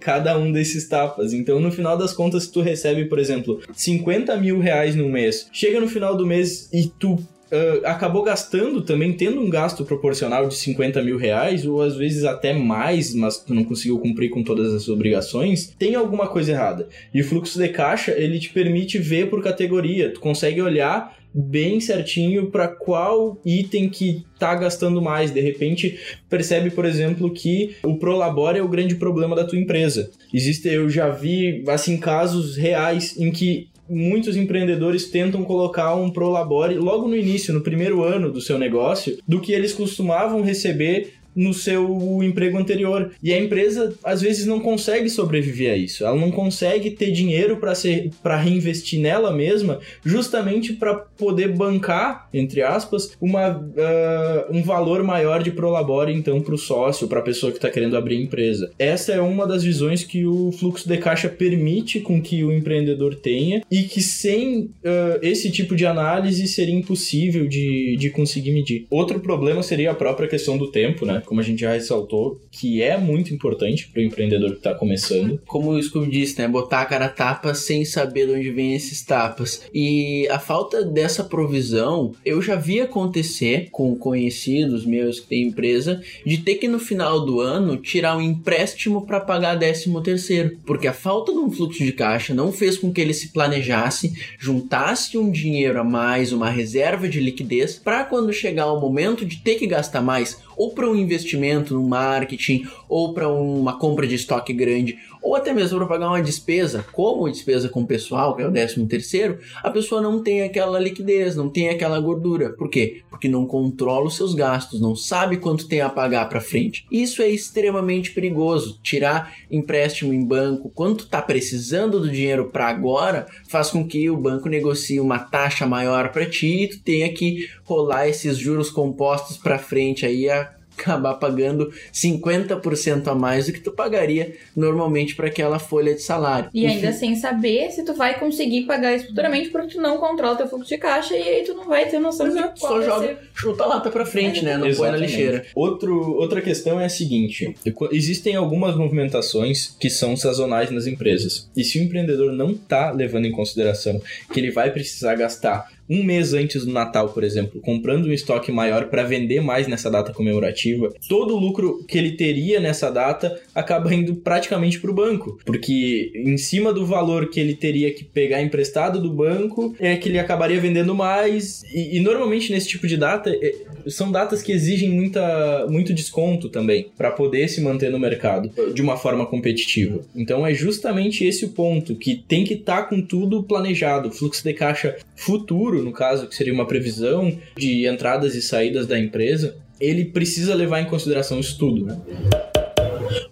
cada 0.00 0.38
um 0.38 0.50
desses 0.50 0.88
tapas. 0.88 1.32
Então, 1.32 1.60
no 1.60 1.70
final 1.70 1.96
das 1.96 2.12
contas, 2.12 2.46
tu 2.46 2.60
recebe, 2.60 3.04
por 3.04 3.18
exemplo, 3.18 3.60
50 3.72 4.36
mil 4.36 4.60
reais 4.60 4.94
no 4.94 5.08
mês, 5.08 5.48
chega 5.52 5.80
no 5.80 5.88
final 5.88 6.16
do 6.16 6.26
mês 6.26 6.70
e 6.72 6.88
tu 6.88 7.18
uh, 7.52 7.86
acabou 7.86 8.22
gastando 8.22 8.82
também, 8.82 9.12
tendo 9.12 9.40
um 9.40 9.50
gasto 9.50 9.84
proporcional 9.84 10.48
de 10.48 10.54
50 10.54 11.02
mil 11.02 11.16
reais, 11.18 11.66
ou 11.66 11.82
às 11.82 11.96
vezes 11.96 12.24
até 12.24 12.52
mais, 12.52 13.14
mas 13.14 13.38
tu 13.38 13.54
não 13.54 13.64
conseguiu 13.64 13.98
cumprir 13.98 14.30
com 14.30 14.42
todas 14.42 14.72
as 14.72 14.88
obrigações, 14.88 15.74
tem 15.78 15.94
alguma 15.94 16.28
coisa 16.28 16.52
errada. 16.52 16.88
E 17.12 17.20
o 17.20 17.24
fluxo 17.24 17.58
de 17.58 17.68
caixa, 17.68 18.12
ele 18.12 18.38
te 18.38 18.50
permite 18.50 18.98
ver 18.98 19.28
por 19.28 19.42
categoria, 19.42 20.12
tu 20.12 20.20
consegue 20.20 20.60
olhar 20.62 21.18
bem 21.32 21.80
certinho 21.80 22.50
para 22.50 22.68
qual 22.68 23.40
item 23.44 23.88
que 23.88 24.24
tá 24.38 24.54
gastando 24.54 25.00
mais. 25.00 25.30
De 25.30 25.40
repente, 25.40 25.98
percebe, 26.28 26.70
por 26.70 26.84
exemplo, 26.84 27.32
que 27.32 27.76
o 27.84 27.96
Prolabore 27.96 28.58
é 28.58 28.62
o 28.62 28.68
grande 28.68 28.96
problema 28.96 29.36
da 29.36 29.44
tua 29.44 29.58
empresa. 29.58 30.10
Existe, 30.34 30.68
eu 30.68 30.90
já 30.90 31.08
vi 31.08 31.62
assim 31.68 31.98
casos 31.98 32.56
reais 32.56 33.16
em 33.18 33.30
que 33.30 33.68
muitos 33.90 34.36
empreendedores 34.36 35.10
tentam 35.10 35.42
colocar 35.42 35.94
um 35.96 36.10
Prolabore 36.10 36.76
logo 36.76 37.08
no 37.08 37.16
início, 37.16 37.52
no 37.52 37.60
primeiro 37.60 38.04
ano 38.04 38.30
do 38.30 38.40
seu 38.40 38.56
negócio, 38.56 39.18
do 39.26 39.40
que 39.40 39.52
eles 39.52 39.72
costumavam 39.72 40.42
receber 40.42 41.19
no 41.34 41.54
seu 41.54 42.20
emprego 42.22 42.58
anterior. 42.58 43.10
E 43.22 43.32
a 43.32 43.38
empresa 43.38 43.94
às 44.04 44.20
vezes 44.20 44.46
não 44.46 44.60
consegue 44.60 45.08
sobreviver 45.08 45.72
a 45.72 45.76
isso. 45.76 46.04
Ela 46.04 46.16
não 46.16 46.30
consegue 46.30 46.90
ter 46.90 47.10
dinheiro 47.10 47.56
para 47.56 47.74
ser 47.74 48.10
para 48.22 48.36
reinvestir 48.36 49.00
nela 49.00 49.32
mesma, 49.32 49.80
justamente 50.04 50.72
para 50.72 50.94
poder 50.94 51.48
bancar, 51.48 52.28
entre 52.32 52.62
aspas, 52.62 53.16
uma, 53.20 53.50
uh, 53.50 54.56
um 54.56 54.62
valor 54.62 55.02
maior 55.02 55.42
de 55.42 55.50
prolabore 55.50 56.12
então 56.12 56.40
para 56.40 56.54
o 56.54 56.58
sócio, 56.58 57.08
para 57.08 57.20
a 57.20 57.22
pessoa 57.22 57.52
que 57.52 57.58
está 57.58 57.70
querendo 57.70 57.96
abrir 57.96 58.16
a 58.16 58.22
empresa. 58.22 58.70
Essa 58.78 59.12
é 59.12 59.20
uma 59.20 59.46
das 59.46 59.62
visões 59.62 60.04
que 60.04 60.24
o 60.24 60.52
fluxo 60.52 60.88
de 60.88 60.96
caixa 60.98 61.28
permite 61.28 62.00
com 62.00 62.20
que 62.20 62.42
o 62.44 62.52
empreendedor 62.52 63.14
tenha 63.14 63.62
e 63.70 63.82
que 63.84 64.02
sem 64.02 64.62
uh, 64.62 65.18
esse 65.22 65.50
tipo 65.50 65.74
de 65.76 65.86
análise 65.86 66.46
seria 66.46 66.74
impossível 66.74 67.46
de, 67.46 67.96
de 67.98 68.10
conseguir 68.10 68.52
medir. 68.52 68.86
Outro 68.90 69.20
problema 69.20 69.62
seria 69.62 69.90
a 69.90 69.94
própria 69.94 70.28
questão 70.28 70.56
do 70.56 70.70
tempo, 70.70 71.04
né? 71.04 71.19
Como 71.26 71.40
a 71.40 71.44
gente 71.44 71.60
já 71.60 71.72
ressaltou, 71.72 72.40
que 72.50 72.82
é 72.82 72.96
muito 72.96 73.32
importante 73.32 73.88
para 73.88 74.00
o 74.00 74.04
empreendedor 74.04 74.50
que 74.52 74.58
está 74.58 74.74
começando. 74.74 75.40
Como 75.46 75.70
o 75.70 75.82
Scooby 75.82 76.10
disse, 76.10 76.38
né? 76.38 76.48
Botar 76.48 76.82
a 76.82 76.86
cara 76.86 77.06
a 77.06 77.08
tapa 77.08 77.54
sem 77.54 77.84
saber 77.84 78.26
de 78.26 78.32
onde 78.32 78.50
vem 78.50 78.74
esses 78.74 79.02
tapas. 79.02 79.62
E 79.72 80.28
a 80.28 80.38
falta 80.38 80.84
dessa 80.84 81.24
provisão, 81.24 82.12
eu 82.24 82.40
já 82.40 82.56
vi 82.56 82.80
acontecer 82.80 83.68
com 83.70 83.94
conhecidos 83.96 84.84
meus 84.84 85.20
que 85.20 85.28
têm 85.28 85.48
empresa, 85.48 86.00
de 86.24 86.38
ter 86.38 86.56
que 86.56 86.68
no 86.68 86.78
final 86.78 87.24
do 87.24 87.40
ano 87.40 87.76
tirar 87.76 88.16
um 88.16 88.20
empréstimo 88.22 89.06
para 89.06 89.20
pagar 89.20 89.58
13 89.58 89.90
terceiro. 90.02 90.56
Porque 90.64 90.86
a 90.86 90.92
falta 90.92 91.32
de 91.32 91.38
um 91.38 91.50
fluxo 91.50 91.84
de 91.84 91.92
caixa 91.92 92.34
não 92.34 92.52
fez 92.52 92.76
com 92.78 92.92
que 92.92 93.00
ele 93.00 93.14
se 93.14 93.28
planejasse, 93.28 94.12
juntasse 94.38 95.16
um 95.18 95.30
dinheiro 95.30 95.80
a 95.80 95.84
mais, 95.84 96.32
uma 96.32 96.50
reserva 96.50 97.08
de 97.08 97.20
liquidez, 97.20 97.76
para 97.76 98.04
quando 98.04 98.32
chegar 98.32 98.72
o 98.72 98.80
momento 98.80 99.24
de 99.24 99.38
ter 99.38 99.56
que 99.56 99.66
gastar 99.66 100.00
mais, 100.00 100.38
ou 100.60 100.72
para 100.72 100.86
um 100.86 100.94
investimento 100.94 101.72
no 101.72 101.82
marketing, 101.82 102.66
ou 102.86 103.14
para 103.14 103.26
uma 103.30 103.78
compra 103.78 104.06
de 104.06 104.14
estoque 104.14 104.52
grande, 104.52 104.98
ou 105.22 105.36
até 105.36 105.52
mesmo 105.52 105.78
para 105.78 105.86
pagar 105.86 106.08
uma 106.08 106.22
despesa, 106.22 106.84
como 106.92 107.28
despesa 107.30 107.68
com 107.68 107.84
pessoal, 107.84 108.34
que 108.34 108.42
é 108.42 108.46
o 108.46 108.50
décimo 108.50 108.86
terceiro, 108.86 109.38
a 109.62 109.70
pessoa 109.70 110.00
não 110.00 110.22
tem 110.22 110.42
aquela 110.42 110.78
liquidez, 110.78 111.36
não 111.36 111.48
tem 111.48 111.68
aquela 111.68 112.00
gordura. 112.00 112.50
Por 112.50 112.68
quê? 112.68 113.02
Porque 113.10 113.28
não 113.28 113.46
controla 113.46 114.06
os 114.06 114.16
seus 114.16 114.34
gastos, 114.34 114.80
não 114.80 114.96
sabe 114.96 115.36
quanto 115.36 115.68
tem 115.68 115.80
a 115.80 115.88
pagar 115.88 116.28
para 116.28 116.40
frente. 116.40 116.86
Isso 116.90 117.22
é 117.22 117.28
extremamente 117.28 118.12
perigoso. 118.12 118.78
Tirar 118.82 119.34
empréstimo 119.50 120.12
em 120.12 120.24
banco, 120.24 120.70
quanto 120.70 121.04
está 121.04 121.20
precisando 121.20 122.00
do 122.00 122.10
dinheiro 122.10 122.50
para 122.50 122.68
agora, 122.68 123.26
faz 123.48 123.70
com 123.70 123.86
que 123.86 124.08
o 124.08 124.16
banco 124.16 124.48
negocie 124.48 125.00
uma 125.00 125.18
taxa 125.18 125.66
maior 125.66 126.10
para 126.12 126.28
ti 126.28 126.64
e 126.64 126.68
tu 126.68 126.82
tenha 126.82 127.12
que 127.12 127.48
rolar 127.64 128.08
esses 128.08 128.36
juros 128.36 128.70
compostos 128.70 129.36
para 129.36 129.58
frente 129.58 130.06
aí 130.06 130.28
a 130.28 130.59
acabar 130.80 131.14
pagando 131.14 131.72
50% 131.92 133.06
a 133.08 133.14
mais 133.14 133.46
do 133.46 133.52
que 133.52 133.60
tu 133.60 133.72
pagaria 133.72 134.34
normalmente 134.56 135.14
para 135.14 135.28
aquela 135.28 135.58
folha 135.58 135.94
de 135.94 136.02
salário. 136.02 136.50
E 136.54 136.66
ainda 136.66 136.92
sem 136.92 137.14
saber 137.16 137.70
se 137.70 137.84
tu 137.84 137.94
vai 137.94 138.18
conseguir 138.18 138.62
pagar 138.62 138.94
isso 138.94 139.08
futuramente 139.08 139.50
porque 139.50 139.74
tu 139.74 139.80
não 139.80 139.98
controla 139.98 140.36
teu 140.36 140.48
fluxo 140.48 140.68
de 140.68 140.78
caixa 140.78 141.16
e 141.16 141.22
aí 141.22 141.44
tu 141.44 141.54
não 141.54 141.68
vai 141.68 141.88
ter 141.88 141.98
noção 141.98 142.26
Exato, 142.26 142.54
de 142.54 142.60
qual 142.60 142.72
Só 142.72 142.82
joga, 142.82 143.06
ser. 143.06 143.18
chuta 143.34 143.64
a 143.64 143.66
lata 143.66 143.90
para 143.90 144.06
frente, 144.06 144.44
né? 144.44 144.56
Não 144.56 144.66
Exatamente. 144.66 144.76
põe 144.76 144.90
na 144.90 145.06
lixeira. 145.06 145.46
Outro, 145.54 146.14
outra 146.16 146.40
questão 146.40 146.80
é 146.80 146.86
a 146.86 146.88
seguinte: 146.88 147.54
existem 147.92 148.36
algumas 148.36 148.76
movimentações 148.76 149.76
que 149.78 149.90
são 149.90 150.16
sazonais 150.16 150.70
nas 150.70 150.86
empresas. 150.86 151.50
E 151.56 151.64
se 151.64 151.78
o 151.78 151.82
empreendedor 151.82 152.32
não 152.32 152.50
está 152.50 152.90
levando 152.90 153.26
em 153.26 153.32
consideração 153.32 154.00
que 154.32 154.40
ele 154.40 154.50
vai 154.50 154.70
precisar 154.70 155.14
gastar 155.14 155.68
um 155.90 156.04
mês 156.04 156.32
antes 156.32 156.64
do 156.64 156.72
Natal, 156.72 157.08
por 157.08 157.24
exemplo, 157.24 157.60
comprando 157.60 158.06
um 158.06 158.12
estoque 158.12 158.52
maior 158.52 158.86
para 158.86 159.02
vender 159.02 159.40
mais 159.40 159.66
nessa 159.66 159.90
data 159.90 160.12
comemorativa, 160.12 160.92
todo 161.08 161.34
o 161.34 161.38
lucro 161.38 161.84
que 161.88 161.98
ele 161.98 162.12
teria 162.12 162.60
nessa 162.60 162.90
data 162.90 163.40
acaba 163.52 163.92
indo 163.92 164.14
praticamente 164.14 164.78
para 164.78 164.90
o 164.90 164.94
banco, 164.94 165.38
porque 165.44 166.12
em 166.14 166.36
cima 166.36 166.72
do 166.72 166.86
valor 166.86 167.28
que 167.28 167.40
ele 167.40 167.54
teria 167.54 167.92
que 167.92 168.04
pegar 168.04 168.40
emprestado 168.40 169.00
do 169.00 169.10
banco, 169.12 169.74
é 169.80 169.96
que 169.96 170.08
ele 170.08 170.18
acabaria 170.18 170.60
vendendo 170.60 170.94
mais. 170.94 171.62
E, 171.74 171.96
e 171.96 172.00
normalmente 172.00 172.52
nesse 172.52 172.68
tipo 172.68 172.86
de 172.86 172.96
data 172.96 173.30
é, 173.30 173.54
são 173.88 174.12
datas 174.12 174.42
que 174.42 174.52
exigem 174.52 174.90
muita, 174.90 175.66
muito 175.68 175.92
desconto 175.92 176.48
também 176.48 176.90
para 176.96 177.10
poder 177.10 177.48
se 177.48 177.60
manter 177.60 177.90
no 177.90 177.98
mercado 177.98 178.50
de 178.72 178.80
uma 178.80 178.96
forma 178.96 179.26
competitiva. 179.26 180.00
Então 180.14 180.46
é 180.46 180.54
justamente 180.54 181.24
esse 181.24 181.44
o 181.44 181.48
ponto 181.48 181.96
que 181.96 182.14
tem 182.14 182.44
que 182.44 182.54
estar 182.54 182.82
tá 182.82 182.88
com 182.88 183.00
tudo 183.00 183.42
planejado, 183.42 184.10
fluxo 184.12 184.44
de 184.44 184.52
caixa 184.52 184.96
futuro 185.20 185.82
no 185.82 185.92
caso, 185.92 186.26
que 186.26 186.34
seria 186.34 186.52
uma 186.52 186.66
previsão 186.66 187.38
de 187.56 187.86
entradas 187.86 188.34
e 188.34 188.42
saídas 188.42 188.86
da 188.86 188.98
empresa, 188.98 189.56
ele 189.80 190.04
precisa 190.06 190.54
levar 190.54 190.80
em 190.80 190.86
consideração 190.86 191.38
isso 191.38 191.58
tudo, 191.58 191.86
né? 191.86 192.00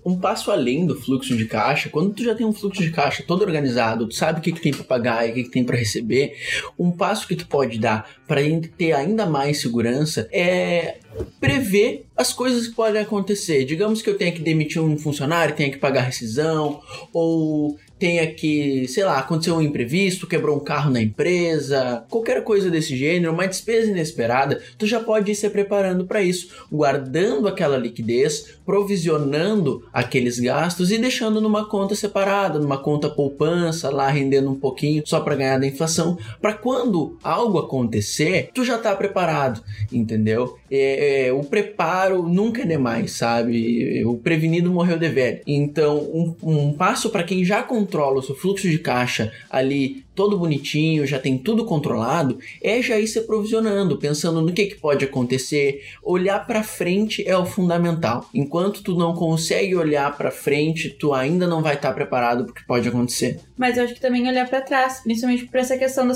um 0.04 0.18
passo 0.18 0.50
além 0.50 0.86
do 0.86 0.94
fluxo 0.94 1.36
de 1.36 1.46
caixa, 1.46 1.88
quando 1.88 2.14
tu 2.14 2.24
já 2.24 2.34
tem 2.34 2.46
um 2.46 2.52
fluxo 2.52 2.82
de 2.82 2.90
caixa 2.90 3.22
todo 3.26 3.42
organizado, 3.42 4.08
tu 4.08 4.14
sabe 4.14 4.38
o 4.38 4.42
que, 4.42 4.52
que 4.52 4.60
tem 4.60 4.72
para 4.72 4.84
pagar 4.84 5.26
e 5.26 5.30
o 5.30 5.34
que, 5.34 5.44
que 5.44 5.50
tem 5.50 5.64
para 5.64 5.76
receber, 5.76 6.34
um 6.78 6.90
passo 6.90 7.26
que 7.26 7.36
tu 7.36 7.46
pode 7.46 7.78
dar 7.78 8.08
para 8.26 8.40
ter 8.76 8.92
ainda 8.92 9.26
mais 9.26 9.60
segurança 9.60 10.28
é 10.32 10.98
prever 11.40 12.06
as 12.16 12.32
coisas 12.32 12.68
que 12.68 12.74
podem 12.74 13.02
acontecer. 13.02 13.64
Digamos 13.64 14.02
que 14.02 14.10
eu 14.10 14.16
tenha 14.16 14.32
que 14.32 14.40
demitir 14.40 14.82
um 14.82 14.96
funcionário, 14.96 15.54
tenha 15.54 15.70
que 15.70 15.78
pagar 15.78 16.02
rescisão, 16.02 16.80
ou 17.12 17.78
tenha 17.98 18.26
que, 18.26 18.86
sei 18.88 19.04
lá, 19.04 19.18
aconteceu 19.18 19.56
um 19.56 19.62
imprevisto, 19.62 20.26
quebrou 20.26 20.56
um 20.56 20.60
carro 20.60 20.90
na 20.90 21.00
empresa, 21.00 22.04
qualquer 22.08 22.42
coisa 22.44 22.70
desse 22.70 22.96
gênero, 22.96 23.32
uma 23.32 23.46
despesa 23.46 23.90
inesperada, 23.90 24.60
tu 24.76 24.86
já 24.86 25.00
pode 25.00 25.32
ir 25.32 25.34
se 25.34 25.48
preparando 25.50 26.06
para 26.06 26.22
isso, 26.22 26.48
guardando 26.70 27.48
aquela 27.48 27.76
liquidez, 27.76 28.54
provisionando 28.64 29.84
aqueles 29.92 30.38
gastos 30.38 30.90
e 30.90 30.98
deixando 30.98 31.40
numa 31.40 31.68
conta 31.68 31.94
separada, 31.94 32.58
numa 32.58 32.78
conta 32.78 33.08
poupança, 33.08 33.90
lá 33.90 34.08
rendendo 34.08 34.50
um 34.50 34.58
pouquinho 34.58 35.02
só 35.04 35.20
para 35.20 35.36
ganhar 35.36 35.58
da 35.58 35.66
inflação, 35.66 36.18
para 36.40 36.52
quando 36.52 37.16
algo 37.22 37.58
acontecer, 37.58 38.50
tu 38.54 38.64
já 38.64 38.78
tá 38.78 38.94
preparado, 38.94 39.62
entendeu? 39.92 40.56
É, 40.70 41.26
é, 41.26 41.32
o 41.32 41.40
preparo 41.40 42.22
nunca 42.22 42.62
é 42.62 42.66
demais, 42.66 43.12
sabe? 43.12 44.04
O 44.04 44.18
prevenido 44.18 44.70
morreu 44.70 44.98
de 44.98 45.08
velho. 45.08 45.40
Então, 45.46 45.98
um, 45.98 46.34
um 46.42 46.72
passo 46.72 47.10
para 47.10 47.22
quem 47.22 47.44
já 47.44 47.62
controla 47.88 48.18
o 48.18 48.22
seu 48.22 48.34
fluxo 48.34 48.68
de 48.68 48.78
caixa 48.78 49.32
ali 49.48 50.04
todo 50.18 50.36
bonitinho, 50.36 51.06
já 51.06 51.16
tem 51.16 51.38
tudo 51.38 51.64
controlado, 51.64 52.40
é 52.60 52.82
já 52.82 52.98
ir 52.98 53.06
se 53.06 53.20
aprovisionando, 53.20 53.96
pensando 54.00 54.42
no 54.42 54.52
que, 54.52 54.66
que 54.66 54.74
pode 54.74 55.04
acontecer. 55.04 55.80
Olhar 56.02 56.44
para 56.44 56.64
frente 56.64 57.22
é 57.24 57.38
o 57.38 57.46
fundamental. 57.46 58.28
Enquanto 58.34 58.82
tu 58.82 58.96
não 58.96 59.14
consegue 59.14 59.76
olhar 59.76 60.16
para 60.16 60.32
frente, 60.32 60.90
tu 60.90 61.14
ainda 61.14 61.46
não 61.46 61.62
vai 61.62 61.74
estar 61.76 61.90
tá 61.90 61.94
preparado 61.94 62.46
porque 62.46 62.62
pode 62.66 62.88
acontecer. 62.88 63.38
Mas 63.56 63.76
eu 63.76 63.84
acho 63.84 63.94
que 63.94 64.00
também 64.00 64.26
olhar 64.26 64.48
para 64.48 64.60
trás, 64.60 65.02
principalmente 65.04 65.46
por 65.46 65.56
essa 65.56 65.78
questão 65.78 66.06
da 66.06 66.14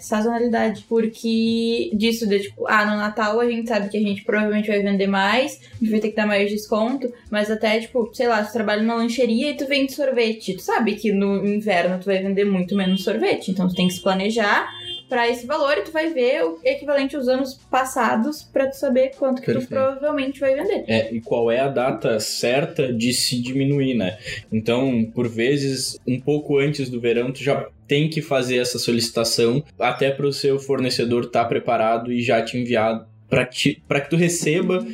sazonalidade, 0.00 0.84
porque 0.88 1.90
disso 1.92 2.26
de 2.26 2.40
tipo, 2.40 2.66
ah, 2.66 2.84
no 2.84 2.96
Natal 2.96 3.38
a 3.38 3.48
gente 3.48 3.68
sabe 3.68 3.88
que 3.88 3.96
a 3.96 4.00
gente 4.00 4.24
provavelmente 4.24 4.66
vai 4.66 4.82
vender 4.82 5.06
mais, 5.06 5.60
a 5.74 5.78
gente 5.78 5.90
vai 5.90 6.00
ter 6.00 6.10
que 6.10 6.16
dar 6.16 6.26
mais 6.26 6.50
desconto, 6.50 7.12
mas 7.30 7.52
até 7.52 7.78
tipo, 7.78 8.10
sei 8.12 8.26
lá, 8.26 8.42
tu 8.42 8.52
trabalha 8.52 8.82
numa 8.82 8.96
lancheria 8.96 9.50
e 9.50 9.56
tu 9.56 9.66
vende 9.66 9.92
sorvete, 9.92 10.54
tu 10.54 10.62
sabe 10.62 10.96
que 10.96 11.12
no 11.12 11.46
inverno 11.46 12.00
tu 12.00 12.06
vai 12.06 12.20
vender 12.20 12.44
muito 12.44 12.74
menos 12.74 13.04
sorvete 13.04 13.43
então 13.50 13.68
tu 13.68 13.74
tem 13.74 13.88
que 13.88 13.94
se 13.94 14.00
planejar 14.00 14.68
para 15.08 15.28
esse 15.28 15.46
valor 15.46 15.76
e 15.78 15.82
tu 15.82 15.92
vai 15.92 16.12
ver 16.12 16.44
o 16.44 16.58
equivalente 16.64 17.14
aos 17.14 17.28
anos 17.28 17.54
passados 17.70 18.42
para 18.42 18.68
tu 18.68 18.76
saber 18.76 19.12
quanto 19.16 19.40
que 19.40 19.46
Perfeito. 19.46 19.68
tu 19.68 19.74
provavelmente 19.74 20.40
vai 20.40 20.54
vender. 20.54 20.84
É, 20.88 21.14
e 21.14 21.20
qual 21.20 21.50
é 21.50 21.60
a 21.60 21.68
data 21.68 22.18
certa 22.18 22.92
de 22.92 23.12
se 23.12 23.40
diminuir, 23.40 23.94
né? 23.94 24.18
Então, 24.52 25.10
por 25.14 25.28
vezes, 25.28 25.98
um 26.06 26.18
pouco 26.18 26.58
antes 26.58 26.88
do 26.88 27.00
verão, 27.00 27.32
tu 27.32 27.42
já 27.42 27.68
tem 27.86 28.08
que 28.08 28.22
fazer 28.22 28.56
essa 28.56 28.78
solicitação 28.78 29.62
até 29.78 30.10
para 30.10 30.26
o 30.26 30.32
seu 30.32 30.58
fornecedor 30.58 31.24
estar 31.24 31.42
tá 31.42 31.48
preparado 31.48 32.12
e 32.12 32.22
já 32.22 32.42
te 32.42 32.56
enviar 32.56 33.06
para 33.28 33.46
que 33.46 34.10
tu 34.10 34.16
receba 34.16 34.86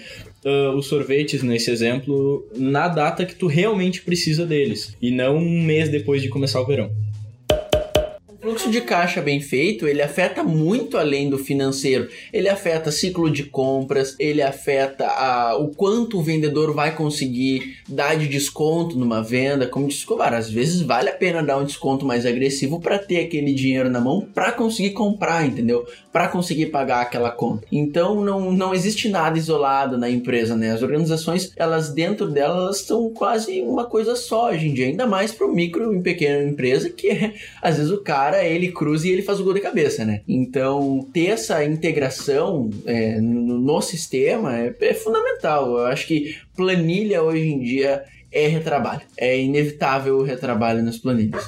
Uh, 0.43 0.75
os 0.75 0.87
sorvetes, 0.87 1.43
nesse 1.43 1.71
exemplo, 1.71 2.49
na 2.57 2.89
data 2.89 3.27
que 3.27 3.35
tu 3.35 3.47
realmente 3.47 4.01
precisa 4.01 4.47
deles, 4.47 4.97
e 4.99 5.11
não 5.11 5.37
um 5.37 5.63
mês 5.63 5.91
depois 5.91 6.23
de 6.23 6.31
começar 6.31 6.63
o 6.63 6.67
verão 6.67 6.91
fluxo 8.41 8.71
de 8.71 8.81
caixa 8.81 9.21
bem 9.21 9.41
feito, 9.41 9.87
ele 9.87 10.01
afeta 10.01 10.43
muito 10.43 10.97
além 10.97 11.29
do 11.29 11.39
financeiro. 11.39 12.09
Ele 12.33 12.49
afeta 12.49 12.91
ciclo 12.91 13.31
de 13.31 13.45
compras, 13.45 14.17
ele 14.19 14.43
afeta 14.43 15.07
a, 15.07 15.57
o 15.57 15.69
quanto 15.69 16.19
o 16.19 16.23
vendedor 16.23 16.75
vai 16.75 16.95
conseguir 16.95 17.77
dar 17.89 18.17
de 18.17 18.27
desconto 18.27 18.99
numa 18.99 19.23
venda. 19.23 19.67
Como 19.67 19.87
disse 19.87 20.01
Escobar, 20.01 20.33
às 20.33 20.51
vezes 20.51 20.81
vale 20.81 21.11
a 21.11 21.15
pena 21.15 21.43
dar 21.43 21.59
um 21.59 21.65
desconto 21.65 22.07
mais 22.07 22.25
agressivo 22.25 22.81
para 22.81 22.99
ter 22.99 23.21
aquele 23.21 23.53
dinheiro 23.53 23.91
na 23.91 24.01
mão 24.01 24.27
para 24.35 24.53
conseguir 24.53 24.91
comprar, 24.91 25.47
entendeu? 25.47 25.87
Para 26.13 26.29
conseguir 26.29 26.67
pagar 26.67 27.03
aquela 27.03 27.31
conta. 27.31 27.67
Então 27.71 28.25
não, 28.25 28.51
não 28.51 28.75
existe 28.75 29.09
nada 29.09 29.39
isolado 29.39 29.99
na 29.99 30.09
empresa, 30.09 30.57
né? 30.57 30.71
As 30.71 30.83
organizações, 30.83 31.53
elas 31.57 31.91
dentro 31.91 32.29
delas 32.29 32.79
são 32.83 33.11
quase 33.11 33.61
uma 33.61 33.85
coisa 33.85 34.17
só 34.17 34.51
hoje 34.51 34.69
em 34.69 34.75
dia, 34.75 34.87
ainda 34.87 35.07
mais 35.07 35.33
para 35.33 35.47
o 35.47 35.53
micro 35.53 35.95
e 35.95 36.01
pequena 36.01 36.43
empresa 36.43 36.89
que 36.89 37.09
é, 37.09 37.35
às 37.61 37.77
vezes 37.77 37.91
o 37.91 38.03
cara 38.03 38.30
ele 38.39 38.73
cruza 38.73 39.07
e 39.07 39.11
ele 39.11 39.23
faz 39.23 39.41
o 39.41 39.45
gol 39.45 39.55
de 39.55 39.61
cabeça, 39.61 40.05
né? 40.05 40.23
Então 40.29 41.07
ter 41.13 41.27
essa 41.27 41.65
integração 41.65 42.71
é, 42.87 43.21
no, 43.21 43.59
no, 43.59 43.83
sistema 43.83 44.57
é, 44.59 44.75
é 44.81 44.95
fundamental. 44.95 45.79
Eu 45.79 45.87
acho 45.87 46.07
que 46.07 46.37
planilha 46.57 47.23
hoje 47.23 47.49
em 47.49 47.61
dia 47.61 48.05
é 48.33 48.47
retrabalho. 48.47 49.03
É 49.17 49.39
inevitável 49.39 50.19
o 50.19 50.23
retrabalho 50.23 50.83
nas 50.83 50.99
planilhas. 50.99 51.45